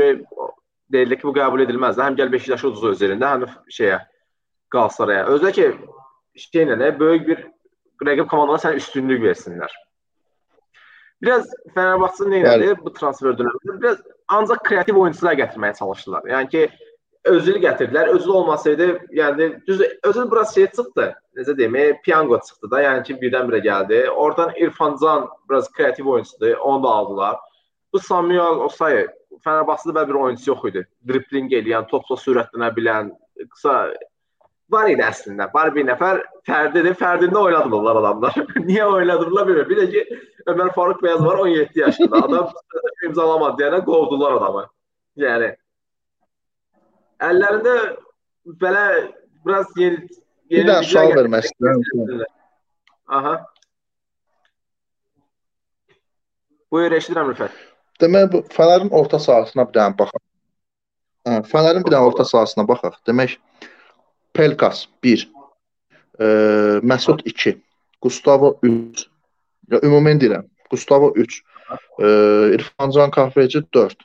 [0.91, 2.01] deyilir ki, bu qəbul edilməz.
[2.01, 3.45] Həm gəl Beşiktaşı uduz öz yerində, həm
[3.77, 4.01] şeyə
[4.73, 5.27] Qalatasaraya.
[5.35, 5.69] Özdə ki,
[6.39, 7.43] şeylə də böyük bir
[8.07, 9.71] rəqib komandana sənə üstünlük versinlər.
[11.23, 13.77] Biraz Fenerbahçe nə etdi bu transfer dövründə?
[13.81, 16.27] Biraz ancaq kreativ oyunçular gətirməyə çalışdılar.
[16.29, 16.63] Yəni ki,
[17.31, 18.11] özünü gətirdilər.
[18.17, 21.07] Özü olmasaydı, yəni düz özü biraz şey çıxdı.
[21.37, 22.81] Necə deyim, piyango çıxdı da.
[22.83, 24.01] Yəni ki, birdən-birə gəldi.
[24.09, 26.57] Oradan İrfancan biraz kreativ oyunçudur.
[26.57, 27.37] Onu da aldılar.
[27.93, 29.07] Bu Samuel Osayi
[29.43, 30.87] Fenerbahçedə belə bir oyunçu yox idi.
[31.07, 33.11] Dribling eləyən, topla sürətlənə bilən,
[33.49, 33.93] qısa
[34.71, 35.49] var idi əslində.
[35.53, 36.95] Var bir nəfər Fərdidir.
[36.99, 38.39] Fərdində oynadılar adamlar.
[38.69, 39.69] Niyə oynadılar bilmirəm.
[39.69, 42.23] Bir də ki Ömər Faruk Bəyaz var 17 yaşında.
[42.27, 42.49] Adam
[43.07, 44.65] imzalamadı deyənə qovdular adamı.
[45.21, 45.51] Yəni
[47.23, 47.75] əllərində
[48.61, 48.85] belə
[49.45, 50.01] biraz yeni
[50.49, 52.25] yeni bir daha sual istəyirəm.
[53.07, 53.35] Aha.
[56.73, 57.53] Buyur, eşidirəm Rüfət.
[58.01, 60.21] Demək bu Fənərin orta sahasına bir dənə baxaq.
[61.25, 62.97] Hə, Fənərin bir dənə orta sahasına baxaq.
[63.07, 63.37] Demək
[64.35, 65.31] Pelkas 1,
[66.19, 66.25] e,
[66.83, 67.55] Məsud 2,
[68.01, 69.05] Gustavo 3.
[69.71, 70.49] Ya ümumən deyirəm.
[70.69, 71.41] Gustavo 3,
[71.99, 72.07] e,
[72.57, 73.95] İrfancan Kahveci 4,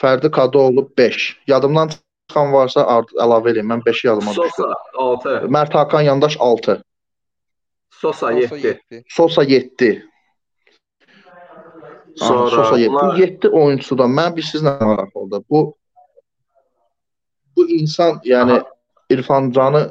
[0.00, 1.36] Fərdi Kadıoğlu 5.
[1.46, 2.84] Yadımdan çıxan varsa
[3.24, 3.70] əlavə edeyim.
[3.72, 4.48] Mən 5-i yadıma düşdü.
[4.56, 5.48] Sosa 6.
[5.48, 6.82] Mert Hakan Yandaş 6.
[7.90, 8.80] Sosa 7.
[9.08, 10.04] Sosa 7.
[12.16, 12.92] Sonra Sosa 7.
[12.92, 15.42] Bu 7 oyunçudan mən bir sizlə maraqlıdır.
[15.50, 15.76] Bu
[17.56, 18.75] bu insan yəni Aha
[19.10, 19.82] İrfan Canı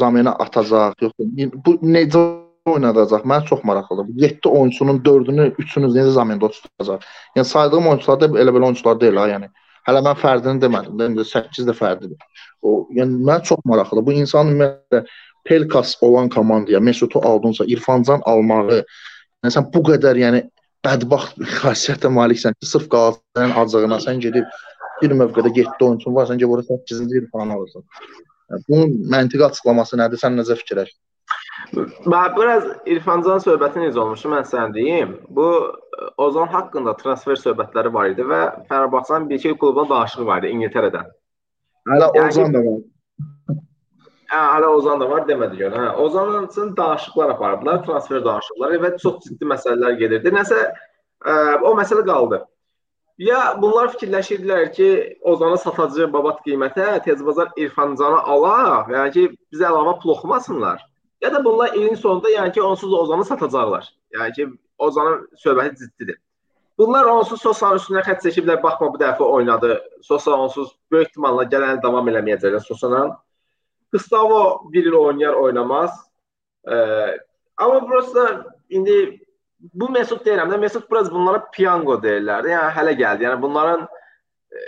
[0.00, 2.24] zəminə atacaq, yoxsa bu necə
[2.68, 3.24] oynadacaq?
[3.32, 4.10] Mən çox maraqlıdır.
[4.24, 7.06] 7 oyunçunun 4-ünü, 3-ünü necə zəmində tutacaq?
[7.36, 9.48] Yəni saydığım oyunçular da elə belə oyunçular deyil ha, yəni.
[9.88, 10.98] Hələ mən fərdini demədim.
[11.00, 12.44] Dedim 8 də fərdidir.
[12.62, 14.06] O, yəni mən çox maraqlıdır.
[14.06, 15.04] Bu insan ümumiyyətlə
[15.48, 18.82] Pelkas olan komandaya Mesutu aldınsa, İrfancan almağı,
[19.44, 20.42] yəni sən bu qədər yəni
[20.84, 24.44] bədbaxt xasiyyətə maliksən ki, sırf Qalatasarayın acığına sən gedib
[25.00, 27.86] bir mövqedə 7 oyunçun var, sən gedib ora 8-ci İrfanı alırsan.
[28.68, 30.20] Bunun məntiqi açıqlaması nədir?
[30.20, 31.00] Sən necə fikirləşirsən?
[32.08, 35.16] Mən biraz İrfancan söhbəti necə olmuşdu, mən sənə deyim.
[35.36, 35.48] Bu
[36.22, 41.10] Ozan haqqında transfer söhbətləri var idi və Fenerbahçenin bir iki klubuna danışığı var idi İngiltərədən.
[41.90, 42.78] Hələ yəni, Ozan da var.
[44.28, 45.74] Hə, hələ Ozan da var demədi gör.
[45.76, 50.32] Hə, Ozanın üçün danışıqlar apardılar, transfer danışıqları və çox ciddi məsələlər gedirdi.
[50.38, 52.40] Nəsə ə, o məsələ qaldı.
[53.18, 54.88] Ya bunlar fikirləşirdilər ki,
[55.26, 60.84] Ozanı satacaq babat qiymətə, tezbazar İrfancanı ala, yəni ki, bizə əlavə pul oxumasınlar.
[61.20, 63.90] Ya da bunlar ilin sonunda yəni ki, onsuz da Ozanı satacaqlar.
[64.14, 64.48] Yəni ki,
[64.78, 66.20] Ozanın söhbəti ciddidir.
[66.78, 69.80] Bunlar onsuz Sosanın üstünə xətt çəkiblər, baxma bu dəfə oynadı.
[70.06, 73.16] Sosa onsuz böyük ehtimalla gələn davam eləməyəcəklər Sosanın.
[73.92, 75.90] Gustavo bir il oynayar, oynamaz.
[76.70, 77.18] Ee,
[77.56, 79.27] amma burası indi
[79.60, 82.48] bu Mesut deyirəm də, Mesut biraz bunlara piyango deyirlər.
[82.52, 83.26] Yəni hələ gəldi.
[83.26, 83.86] Yəni bunların
[84.52, 84.64] e,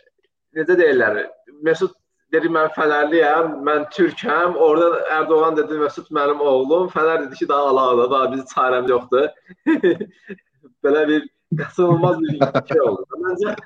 [0.58, 1.24] necə deyirlər?
[1.66, 1.94] Mesut
[2.34, 4.56] dedi mən Fənərliyəm, mən türkəm.
[4.56, 6.88] Orada Ərdoğan dedi Məsud mənim oğlum.
[6.94, 9.28] Fənər dedi ki, daha alaqda, daha bizim çarəmiz yoxdur.
[10.84, 13.22] Belə bir qaçılmaz bir şey oldu.
[13.26, 13.56] Məncə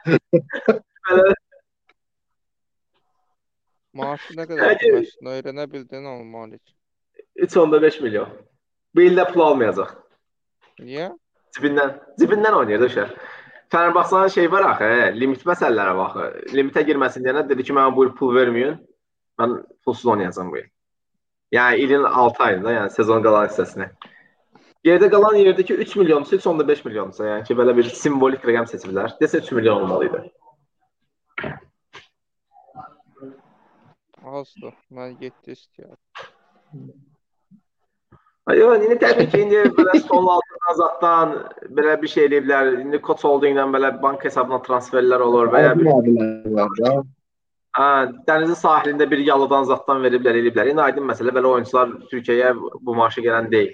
[1.09, 1.35] Fənər
[3.95, 4.81] Maaşı nə qədər
[5.31, 6.63] öyrənə bildin onu Malik?
[7.39, 8.33] 3.5 milyon.
[8.95, 9.93] Bu ildə pul almayacaq.
[10.83, 11.11] Niyə?
[11.55, 13.11] Cibindən, cibindən oynayır da uşaq.
[13.75, 16.55] Fenerbahçe'nin şey var axı, limit məsələləri var axı.
[16.57, 18.77] Limitə girməsin deyənə dedi ki, mənə bu il pul verməyin.
[19.41, 19.55] Mən
[19.85, 20.69] pulsuz oynayacağam bu il.
[21.55, 23.89] Yəni ilin 6 ayında, yəni sezon qalan hissəsini.
[24.85, 29.15] Yerdə qalan yerdəki 3 milyonsa 3.5 milyonsa, yəni ki, belə bir simvolik rəqəm seçiblər.
[29.23, 30.23] Desə 3 milyon olmalı idi.
[34.25, 34.75] Azdır.
[34.91, 35.99] Mən 7 istəyirəm.
[38.53, 41.31] Yox, indi təbii ki, indi belə son altından zatdan
[41.77, 42.73] belə bir şey eləyiblər.
[42.83, 45.89] İndi Koç Holdingdən belə bank hesabına transferlər olur və ya bir
[47.75, 47.87] Hə,
[48.29, 50.69] dənizin sahilində bir yalıdan zatdan veriblər, eləyiblər.
[50.71, 53.73] İndi aydın məsələ belə oyunçular Türkiyəyə bu maaşa gələn deyil.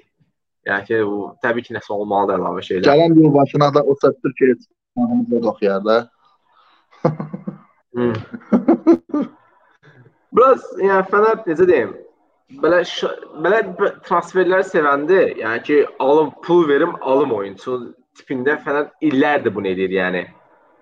[0.68, 2.86] Yəni ki, bu təbii ki, nəsə olmalıdır əlavə şeylər.
[2.86, 5.98] Gələn il başına da o səs Türkiyəyə oxuyar da.
[10.38, 11.92] Biraz yəni Fənər necə deyim?
[12.58, 12.80] Belə
[13.44, 13.60] belə
[14.06, 17.78] transferləri sevəndə, yəni ki, alım pul verim, alım oyunçu
[18.18, 20.24] tipində Fənər illərdir bunu edir, yəni.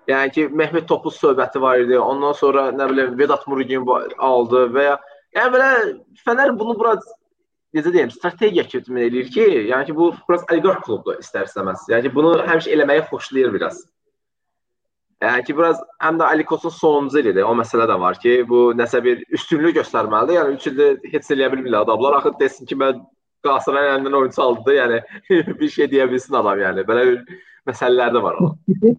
[0.09, 1.97] Yəni ki, Mehmet Topuz söhbəti var idi.
[1.99, 3.85] Ondan sonra nə bilim Vedat Murugin
[4.17, 4.97] aldı və ya
[5.37, 5.69] yəni belə
[6.25, 7.05] Fənər bunu biraz
[7.77, 11.85] necə deyim, strategiya kimi eləyir ki, yəni ki, bu biraz oliqarx klubdur istər-istəməz.
[11.93, 13.83] Yəni ki, bunu həmişə eləməyi xoşlayır biraz.
[15.19, 17.43] Yəni ki, biraz həm də Alikosun sonuncu ilidir.
[17.43, 20.37] O məsələ də var ki, bu nəsə bir üstünlük göstərməlidir.
[20.37, 22.15] Yəni 3 ildə heç eləyə bilmirlər adamlar.
[22.21, 23.01] Axı desin ki, mən
[23.43, 25.01] Qalatasaray əlindən oyunçu aldı, yəni
[25.59, 26.87] bir şey deyə bilsin adam yəni.
[26.87, 28.95] Belə bir məsələlər də var onun.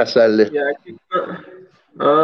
[0.00, 0.48] Təsəlli.
[0.56, 0.96] Yəni
[2.00, 2.16] ha,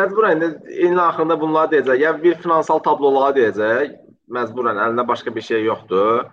[0.00, 2.04] məcburən ilin axırında bunları deyəcək.
[2.06, 3.96] Ya bir finansal tabloları deyəcək.
[4.32, 6.24] Məcburən əlində başqa bir şey yoxdur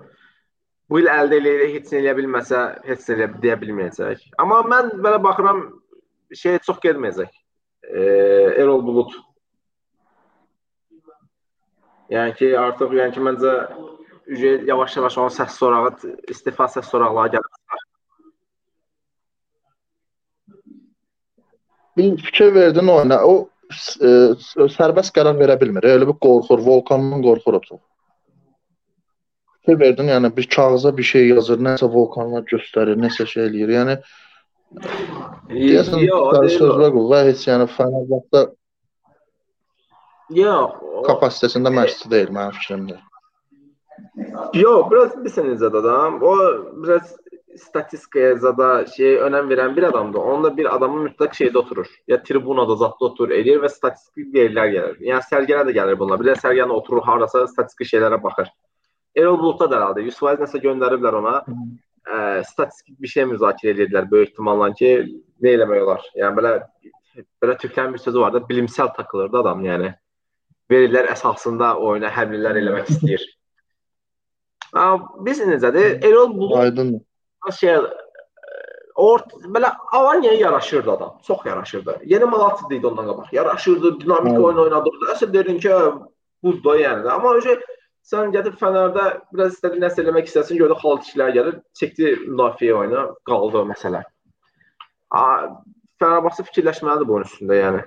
[0.90, 4.28] bu il əldə eləyə heç nə eləyə bilməsə, heç nə eləyə deyə bilməyəcək.
[4.42, 5.64] Amma mən belə baxıram
[6.34, 7.32] şey çox getməyəcək.
[7.86, 8.04] E,
[8.62, 9.16] Erol Bulut.
[12.14, 13.56] Yəni ki, artıq yəni ki, məncə
[14.70, 15.92] yavaş-yavaş onun səs sorağı,
[16.30, 17.82] istifa səs soraqları gəlir.
[21.98, 23.22] Bir fikir verdin oyuna.
[23.26, 24.10] O e,
[24.78, 25.88] sərbəst qərar verə bilmir.
[25.96, 27.82] Elə bir qorxur, Volkandan qorxur o çox
[29.66, 33.74] fikir verdin, yəni bir kağıza bir şey yazır, nəsə volkanlar göstərir, nəsə şey eləyir.
[33.80, 33.97] Yəni
[35.49, 36.05] deyəsən
[36.59, 38.45] sözlər qul və heç yəni Fenerbahçe
[40.36, 42.97] Yox, kapasitəsində məşqçi deyil mənim fikrimdə.
[44.57, 46.18] Yox, biraz bir sənəcə adam.
[46.22, 46.34] O
[46.84, 47.13] biraz
[47.61, 50.20] statistikaya zada şey önəm verən bir adamdır.
[50.20, 51.89] Onda bir adamın mütləq şeydə oturur.
[52.07, 54.97] Ya tribunada zətdə oturur, eləyir və statistik verillər gəlir.
[55.11, 56.20] Yəni sərgənə də gəlir bunlar.
[56.20, 58.49] Bir də sərgənə oturur harasa statistik şeylərə baxır.
[59.16, 61.36] Erol Buludda da herhalde 100% nəsə göndəriblər ona.
[62.05, 64.91] Ə, statistik bir şey müzakirə edirdilər böyük ehtimalla ki,
[65.41, 66.03] nə eləmək olar.
[66.20, 66.51] Yəni belə
[67.43, 69.93] belə türklərin bir sözü var da, bilimsel takılırdı adam, yəni.
[70.72, 73.26] Verilər əsasında oyuna həmlilər eləmək istəyir.
[75.26, 76.01] Biz necədir?
[76.05, 76.97] Erol Bulud Aydın.
[77.59, 77.78] Şey
[78.95, 81.18] Ort belə Alanyaya yaraşırdı adam.
[81.28, 81.99] Çox yaraşırdı.
[82.05, 83.28] Yeni Malatya idi ondan qabaq.
[83.32, 85.09] Yaraşırdı, dinamik oyun oynadırdı.
[85.11, 85.72] Əsl dedin ki,
[86.43, 87.09] buzda yəni.
[87.11, 87.57] Amma öncə
[88.06, 89.03] Sən gedib Fənərdə
[89.34, 94.03] biraz istədin nəsə eləmək istəsin, gördün xalq işlər gəlir, çəkdi müdafiə oyuna, qaldı o məsələ.
[96.01, 97.82] Fənərbağçı fikirləşməlidir bunun üstündə, yəni.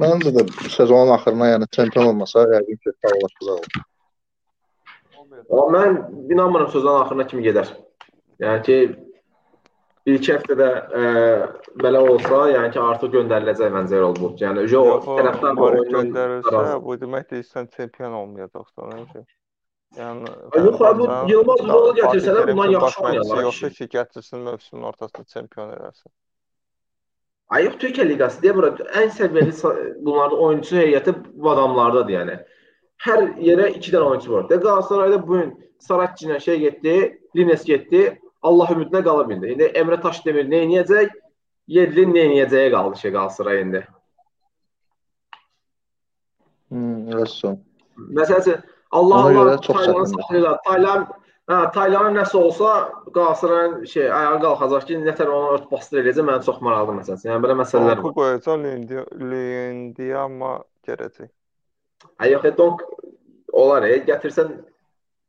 [0.00, 3.82] Məncə də sezonun axırına, yəni çempion olmasa, yəqin ki, sağlaşacaq.
[5.52, 6.00] Amma mən
[6.32, 7.74] inanmıram sezonun axırına kimi gedər.
[8.40, 8.78] Yəni ki,
[10.06, 14.40] iki həftədə ə, e, belə olsa, yəni ki, artıq göndəriləcək məncə Erol Bulut.
[14.42, 19.24] Yəni o tərəfdən bu göndərilsə, bu deməkdir sən çempion olmayacaqsan, necə?
[19.98, 23.42] Yəni Yox, bu Yılmaz Ünal'ı gətirsələr bundan yaxşı oynayarlar.
[23.42, 26.10] Yoxsa ki, gətirsin mövsümün ortasında çempion eləsin.
[27.52, 28.70] Ay yox, Türkiyə liqası deyə bura
[29.02, 29.52] ən səviyyəli
[30.06, 32.38] bunların oyunçu heyəti bu adamlardadır, yəni.
[33.04, 34.48] Hər yerə 2 dənə oyunçu var.
[34.48, 36.94] De Qalatasarayda bu gün Saratçı ilə şey getdi,
[37.36, 38.20] Lines getdi.
[38.42, 39.52] Allah ümidinə qala bildi.
[39.54, 41.12] İndi Emre Taşdemir nə edəcək?
[41.70, 43.82] Yedlin nə edəcəyə qaldı şey Qalatasaray indi.
[46.72, 47.58] Hmm, rəssam.
[48.18, 50.58] Məsələn, Allah Allah Taylanı saxlayırlar.
[50.66, 51.06] Taylan
[51.50, 52.72] hə, Taylanın nəsə olsa
[53.12, 56.26] Qalatasarayın şey ayağa qalxacaq ki, nətər onu ört bastır eləyəcək.
[56.30, 57.28] Mənə çox maraqlı məsələsi.
[57.30, 58.16] Yəni belə məsələlər var.
[58.18, 58.56] Qoyacaq
[59.30, 60.52] Lindiama
[60.88, 61.30] gələcək.
[62.18, 62.82] Ay yox, donc
[63.52, 64.56] olar, e, gətirsən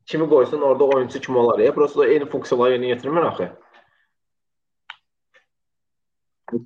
[0.05, 1.59] kimi qoysun orada oyunçu kimi olar.
[1.59, 3.51] Ya prosta eyni funksiyaları yerinə yetirmir axı.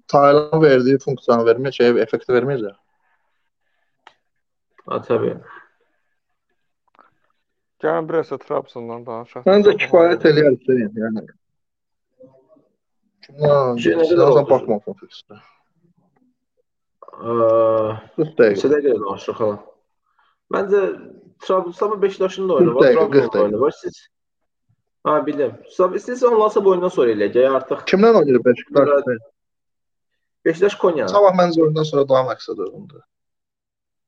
[0.08, 2.76] Taylan verdiyi funksiyanı vermir, şey effekti vermir ya.
[4.88, 5.36] Ha, təbii.
[7.84, 9.44] Gəlin biraz da Trabzondan danışaq.
[9.46, 11.24] Məncə kifayət eləyər Hüseyn, yəni.
[13.28, 13.78] Kimdən
[15.04, 15.40] fiksdə.
[17.18, 18.50] 40 dəqiqə.
[18.56, 19.58] Neçə dəqiqə danışırıq hala?
[20.56, 20.82] Məncə
[21.40, 23.72] Trabzonspor Beşiktaşın da oyunu var, 40 dəqiqə, 40 Trabzonun oyunu var.
[23.72, 24.08] Siz
[25.08, 25.54] Ha, bildim.
[25.72, 27.38] İstəyirsən onlarsa bu oyundan sonra eləyək.
[27.40, 28.90] Ya artıq Kimdən oynayır Beşiktaş?
[30.46, 31.08] Beşiktaş Konya.
[31.08, 33.02] Sabah məncə oyundan sonra daha məqsəd oyundur.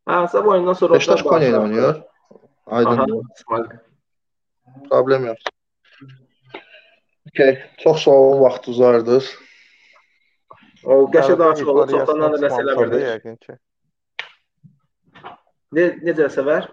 [0.05, 2.01] Ha, sabah oyundan sonra Beşiktaş Konya ilə oynayır.
[2.65, 3.23] Aydın.
[4.89, 5.38] Problem yox.
[7.30, 9.21] Okay, çox sağ olun vaxtınızı
[10.84, 11.89] O qəşə daha açıq olur.
[11.91, 12.99] Çoxdan da nəsə eləmirdi.
[13.03, 13.55] Yəqin ki.
[15.75, 16.69] Ne necə səvər?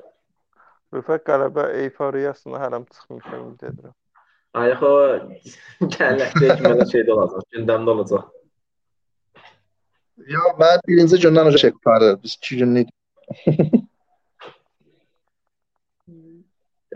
[0.96, 3.94] Rüfət qələbə eyfariyasına hələm çıxmışam ümid edirəm.
[4.56, 4.92] Ay xo
[5.92, 8.30] gələcək ki, mənə şeydə olacaq, gündəmdə olacaq.
[10.32, 12.16] Ya mən birinci gündən öncə çək qurtarır.
[12.22, 12.88] Biz 2 günlük.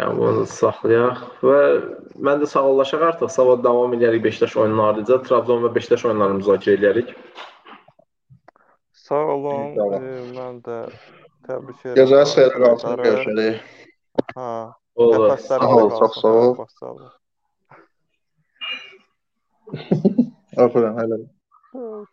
[0.00, 1.58] Yəni bunu saxlayaq və
[2.24, 3.28] mən də sağollaşaq artıq.
[3.34, 5.18] Sabah davam edərik Beşiktaş oyununun ardınca.
[5.26, 7.12] Trabzon və Beşiktaş oyunlarını müzakirə edərik.
[8.96, 9.76] Sağ olun.
[9.76, 10.78] E, mən də
[11.48, 11.98] təbrik edirəm.
[12.00, 13.50] Gecəyə xeyir qalsın,
[14.18, 14.34] Arkadaşları.
[14.34, 14.34] görüşərik.
[14.36, 14.74] Ha.
[14.94, 15.30] Olur.
[15.30, 16.66] Nəfəslər Sağ ol, çox sağ ol.
[16.68, 16.98] Sağ ol.
[20.56, 21.18] Aferin, hələ.
[21.72, 22.04] Sağ ol.